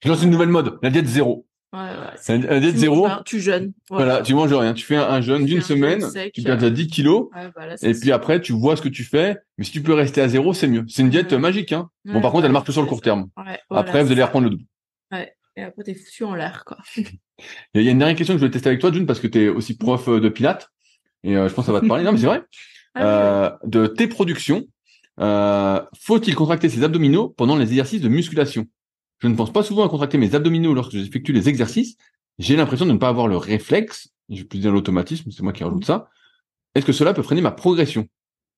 [0.03, 1.47] Je lance une nouvelle mode, la diète zéro.
[1.73, 3.09] Ouais, ouais, la diète zéro.
[3.25, 3.73] tu jeûnes.
[3.89, 4.23] Voilà.
[4.23, 4.75] tu manges rien.
[4.75, 7.51] Tu fais un, jeûne d'une semaine, tu perds déjà 10 kilos, bah
[7.83, 9.37] et puis après tu vois ce que tu fais.
[9.59, 10.85] Mais si tu peux rester à zéro, c'est mieux.
[10.89, 11.73] C'est une diète magique.
[11.73, 11.89] Hein.
[12.05, 13.29] bon, par contre, elle marche que sur le court terme.
[13.71, 14.65] après, vous allez reprendre le double.
[15.13, 15.33] Ouais.
[15.57, 16.79] Et après, t'es foutu en l'air, quoi.
[17.75, 19.27] Il y a une dernière question que je voulais tester avec toi, June, parce que
[19.27, 20.71] tu es aussi prof euh, de Pilates.
[21.25, 22.05] Et euh, je pense que ça va te parler.
[22.05, 22.43] non, mais c'est vrai.
[22.95, 24.65] Ah euh, de tes productions,
[25.21, 28.67] euh, faut-il contracter ses abdominaux pendant les exercices de musculation?
[29.19, 31.97] Je ne pense pas souvent à contracter mes abdominaux lorsque j'effectue les exercices.
[32.39, 34.11] J'ai l'impression de ne pas avoir le réflexe.
[34.29, 36.09] Je vais plus dire l'automatisme, c'est moi qui rajoute ça.
[36.75, 38.07] Est-ce que cela peut freiner ma progression?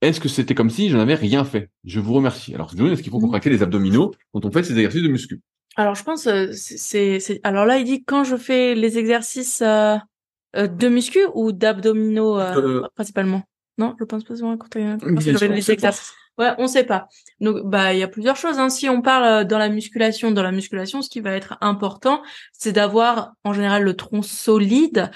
[0.02, 1.70] Est-ce que c'était comme si je n'avais rien fait?
[1.84, 2.54] Je vous remercie.
[2.54, 3.22] Alors, June, est-ce qu'il faut mmh.
[3.22, 5.40] contracter les abdominaux quand on fait ces exercices de muscu?
[5.76, 9.62] Alors je pense euh, c'est c'est alors là il dit quand je fais les exercices
[9.62, 9.96] euh,
[10.56, 13.42] euh de muscu ou d'abdominaux euh, principalement?
[13.78, 16.14] Non, je pense pas souvent quand les exercices.
[16.38, 17.08] Ouais, on sait pas.
[17.40, 18.68] Donc bah il y a plusieurs choses hein.
[18.68, 22.22] si on parle dans la musculation, dans la musculation ce qui va être important,
[22.52, 25.10] c'est d'avoir en général le tronc solide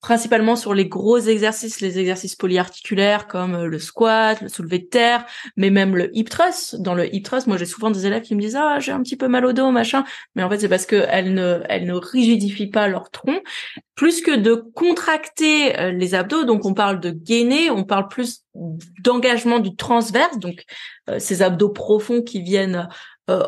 [0.00, 4.86] principalement sur les gros exercices, les exercices polyarticulaires comme euh, le squat, le soulevé de
[4.86, 5.26] terre,
[5.56, 6.76] mais même le hip thrust.
[6.80, 9.02] Dans le hip thrust, moi j'ai souvent des élèves qui me disent ah j'ai un
[9.02, 11.86] petit peu mal au dos machin, mais en fait c'est parce que elles ne elles
[11.86, 13.40] ne rigidifient pas leur tronc.
[13.96, 18.44] Plus que de contracter euh, les abdos, donc on parle de gainer, on parle plus
[18.54, 20.64] d'engagement du transverse, donc
[21.10, 22.88] euh, ces abdos profonds qui viennent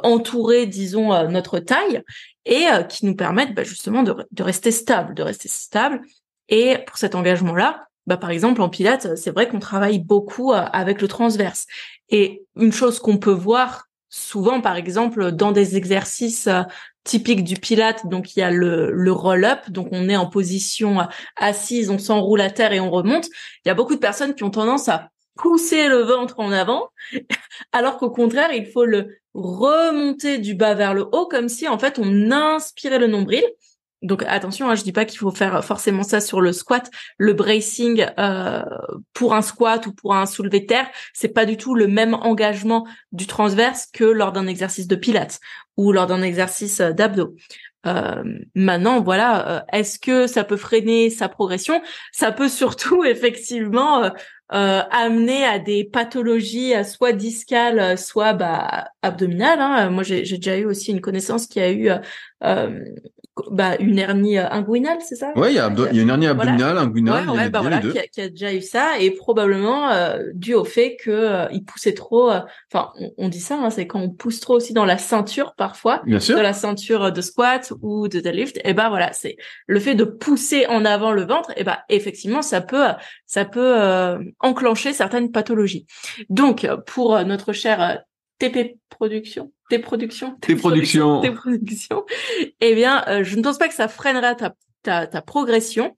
[0.03, 2.03] entourer, disons, notre taille
[2.45, 6.03] et qui nous permettent bah, justement de, de rester stable, de rester stable
[6.51, 10.65] et pour cet engagement-là, bah, par exemple, en pilates, c'est vrai qu'on travaille beaucoup euh,
[10.73, 11.67] avec le transverse.
[12.09, 16.63] Et une chose qu'on peut voir souvent, par exemple, dans des exercices euh,
[17.05, 21.05] typiques du pilate, donc il y a le, roll-up, donc on est en position euh,
[21.37, 23.27] assise, on s'enroule à terre et on remonte.
[23.65, 26.89] Il y a beaucoup de personnes qui ont tendance à pousser le ventre en avant,
[27.73, 31.79] alors qu'au contraire, il faut le remonter du bas vers le haut, comme si en
[31.79, 33.45] fait on inspirait le nombril
[34.03, 36.91] donc attention, hein, je dis pas qu'il faut faire forcément ça sur le squat.
[37.19, 38.63] Le bracing euh,
[39.13, 42.15] pour un squat ou pour un soulevé de terre, c'est pas du tout le même
[42.15, 45.41] engagement du transverse que lors d'un exercice de pilates
[45.77, 47.35] ou lors d'un exercice euh, d'abdos.
[47.87, 48.23] Euh,
[48.55, 51.81] maintenant, voilà, euh, est-ce que ça peut freiner sa progression?
[52.13, 54.11] Ça peut surtout effectivement euh,
[54.91, 59.61] amener à des pathologies soit discales, soit bah, abdominales.
[59.61, 59.91] Hein.
[59.91, 61.91] Moi, j'ai déjà eu aussi une connaissance qui a eu
[63.51, 65.33] bah, une hernie euh, inguinale, c'est ça?
[65.37, 68.29] Oui, il y, a, une hernie abdominale, inguinale, ouais, bah voilà, qui a, qui, a,
[68.29, 72.31] déjà eu ça, et probablement euh, dû au fait que euh, il poussait trop.
[72.73, 76.03] Enfin, on, dit ça, hein, c'est quand on pousse trop aussi dans la ceinture parfois,
[76.05, 76.37] Bien sûr.
[76.37, 78.61] de la ceinture de squat ou de deadlift.
[78.65, 79.37] Et ben voilà, c'est
[79.67, 81.53] le fait de pousser en avant le ventre.
[81.57, 82.89] Et ben effectivement, ça peut
[83.27, 85.87] ça peut enclencher certaines pathologies.
[86.29, 88.01] Donc pour notre cher
[88.41, 92.05] TP Production, tes productions, tes, productions, tes productions,
[92.61, 95.95] eh bien, euh, je ne pense pas que ça freinera ta, ta, ta progression,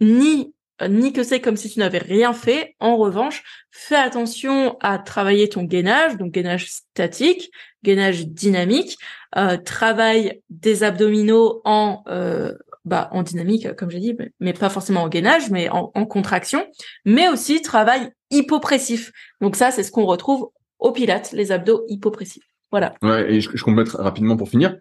[0.00, 0.52] ni
[0.86, 2.74] ni que c'est comme si tu n'avais rien fait.
[2.80, 7.50] En revanche, fais attention à travailler ton gainage, donc gainage statique,
[7.82, 8.98] gainage dynamique.
[9.36, 12.52] Euh, travaille des abdominaux en euh,
[12.84, 16.66] bah, en dynamique, comme j'ai dit, mais, pas forcément en gainage, mais en, en contraction,
[17.04, 19.12] mais aussi travail hypopressif.
[19.40, 22.46] Donc ça, c'est ce qu'on retrouve au pilates, les abdos hypopressifs.
[22.70, 22.94] Voilà.
[23.02, 24.76] Ouais, et je, je complète rapidement pour finir.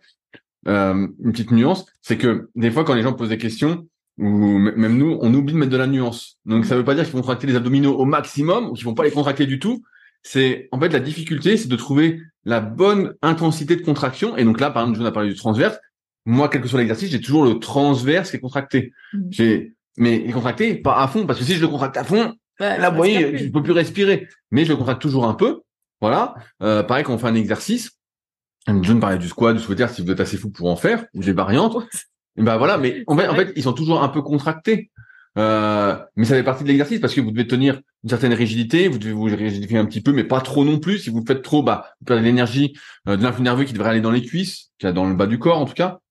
[0.67, 3.87] Euh, une petite nuance, c'est que des fois, quand les gens posent des questions,
[4.17, 6.37] ou même nous, on oublie de mettre de la nuance.
[6.45, 8.93] Donc ça veut pas dire qu'ils vont contracter les abdominaux au maximum ou qu'ils vont
[8.93, 9.83] pas les contracter du tout.
[10.23, 14.37] C'est en fait la difficulté, c'est de trouver la bonne intensité de contraction.
[14.37, 15.77] Et donc là, par exemple, je vous ai parlé du transverse
[16.25, 18.93] moi, quel que soit l'exercice, j'ai toujours le transverse qui est contracté.
[19.13, 19.19] Mm.
[19.29, 22.03] J'ai, mais il est contracté pas à fond, parce que si je le contracte à
[22.03, 24.27] fond, là, vous voyez, je peux plus respirer.
[24.51, 25.61] Mais je le contracte toujours un peu.
[26.05, 26.35] Voilà.
[26.61, 27.97] Euh, pareil, quand on fait un exercice,
[28.67, 31.03] je ne parlais du squat, du souhaiter, si vous êtes assez fou pour en faire,
[31.15, 31.77] ou des variantes.
[32.37, 34.91] Et ben voilà, mais en fait, en fait, ils sont toujours un peu contractés.
[35.39, 38.87] Euh, mais ça fait partie de l'exercice parce que vous devez tenir une certaine rigidité,
[38.87, 40.99] vous devez vous rigidifier un petit peu, mais pas trop non plus.
[40.99, 42.77] Si vous faites trop, bah, vous perdez l'énergie
[43.07, 45.25] euh, de l'influx nerveux qui devrait aller dans les cuisses, qui est dans le bas
[45.25, 46.01] du corps en tout cas.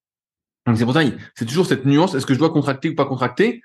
[0.67, 1.03] Donc c'est pour ça,
[1.37, 2.17] c'est toujours cette nuance.
[2.17, 3.63] Est-ce que je dois contracter ou pas contracter?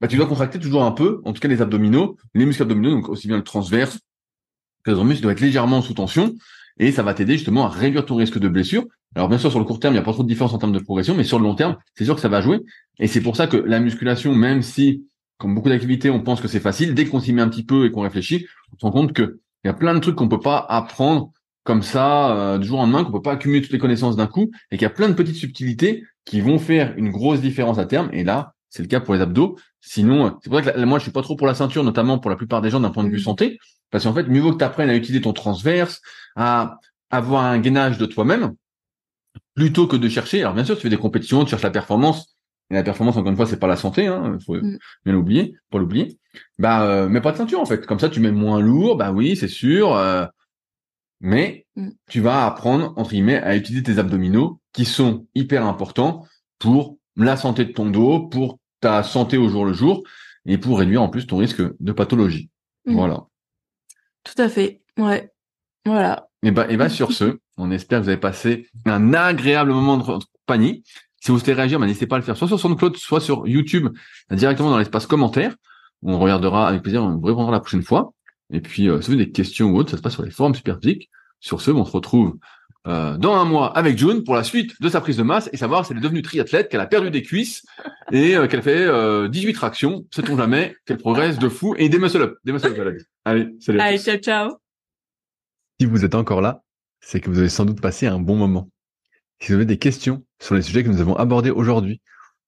[0.00, 2.90] Bah tu dois contracter toujours un peu, en tout cas les abdominaux, les muscles abdominaux,
[2.90, 4.00] donc aussi bien le transverse
[4.84, 6.34] que le muscle doit être légèrement sous tension,
[6.78, 8.84] et ça va t'aider justement à réduire ton risque de blessure.
[9.14, 10.58] Alors bien sûr sur le court terme, il n'y a pas trop de différence en
[10.58, 12.60] termes de progression, mais sur le long terme, c'est sûr que ça va jouer.
[12.98, 15.04] Et c'est pour ça que la musculation, même si
[15.40, 17.86] comme beaucoup d'activités, on pense que c'est facile, dès qu'on s'y met un petit peu
[17.86, 20.28] et qu'on réfléchit, on se rend compte que il y a plein de trucs qu'on
[20.28, 21.32] peut pas apprendre
[21.64, 24.26] comme ça euh, du jour au lendemain, qu'on peut pas accumuler toutes les connaissances d'un
[24.26, 27.78] coup, et qu'il y a plein de petites subtilités qui vont faire une grosse différence
[27.78, 28.10] à terme.
[28.12, 29.56] Et là, c'est le cas pour les abdos.
[29.80, 32.30] Sinon, c'est pour ça que moi, je suis pas trop pour la ceinture, notamment pour
[32.30, 33.20] la plupart des gens d'un point de vue mmh.
[33.20, 33.58] santé,
[33.90, 36.00] parce qu'en fait, mieux vaut que tu apprennes à utiliser ton transverse,
[36.36, 36.78] à
[37.10, 38.54] avoir un gainage de toi-même,
[39.54, 40.40] plutôt que de chercher.
[40.40, 42.36] Alors bien sûr, tu fais des compétitions, tu cherches la performance.
[42.70, 44.78] Et la performance, encore une fois, c'est pas la santé, hein, faut mmh.
[45.04, 46.18] bien l'oublier, pas l'oublier.
[46.58, 47.84] Bah, euh, mais pas de ceinture en fait.
[47.84, 48.96] Comme ça, tu mets moins lourd.
[48.96, 49.96] Bah oui, c'est sûr.
[49.96, 50.24] Euh,
[51.20, 51.88] mais mmh.
[52.08, 56.26] tu vas apprendre entre guillemets à utiliser tes abdominaux qui sont hyper importants
[56.58, 60.02] pour la santé de ton dos, pour ta santé au jour le jour
[60.46, 62.50] et pour réduire en plus ton risque de pathologie.
[62.86, 62.94] Mmh.
[62.94, 63.26] Voilà.
[64.24, 64.82] Tout à fait.
[64.98, 65.32] Ouais.
[65.84, 66.28] Voilà.
[66.42, 69.98] Et bah, et bah sur ce, on espère que vous avez passé un agréable moment
[69.98, 70.82] de compagnie.
[71.20, 73.46] Si vous souhaitez réagir, bah, n'hésitez pas à le faire soit sur SoundCloud, soit sur
[73.46, 73.88] YouTube,
[74.30, 75.54] directement dans l'espace commentaire.
[76.02, 78.12] On regardera avec plaisir, on vous répondra la prochaine fois.
[78.50, 80.30] Et puis, euh, si vous avez des questions ou autres, ça se passe sur les
[80.30, 81.10] forums Superphysique.
[81.40, 82.38] Sur ce, on se retrouve
[82.86, 85.58] euh, dans un mois avec June pour la suite de sa prise de masse et
[85.58, 87.64] savoir si elle est devenue triathlète, qu'elle a perdu des cuisses
[88.10, 91.98] et euh, qu'elle fait euh, 18 tractions, sait-on jamais, qu'elle progresse de fou et des
[91.98, 92.38] muscle-up.
[92.44, 93.80] Des muscle-up, Allez, salut.
[93.80, 94.56] Allez, ciao, ciao.
[95.78, 96.62] Si vous êtes encore là,
[97.00, 98.70] c'est que vous avez sans doute passé un bon moment.
[99.40, 102.00] Si vous avez des questions sur les sujets que nous avons abordés aujourd'hui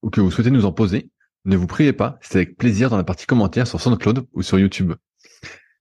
[0.02, 1.10] ou que vous souhaitez nous en poser,
[1.44, 4.58] ne vous priez pas, c'est avec plaisir dans la partie commentaires sur SoundCloud ou sur
[4.58, 4.94] YouTube.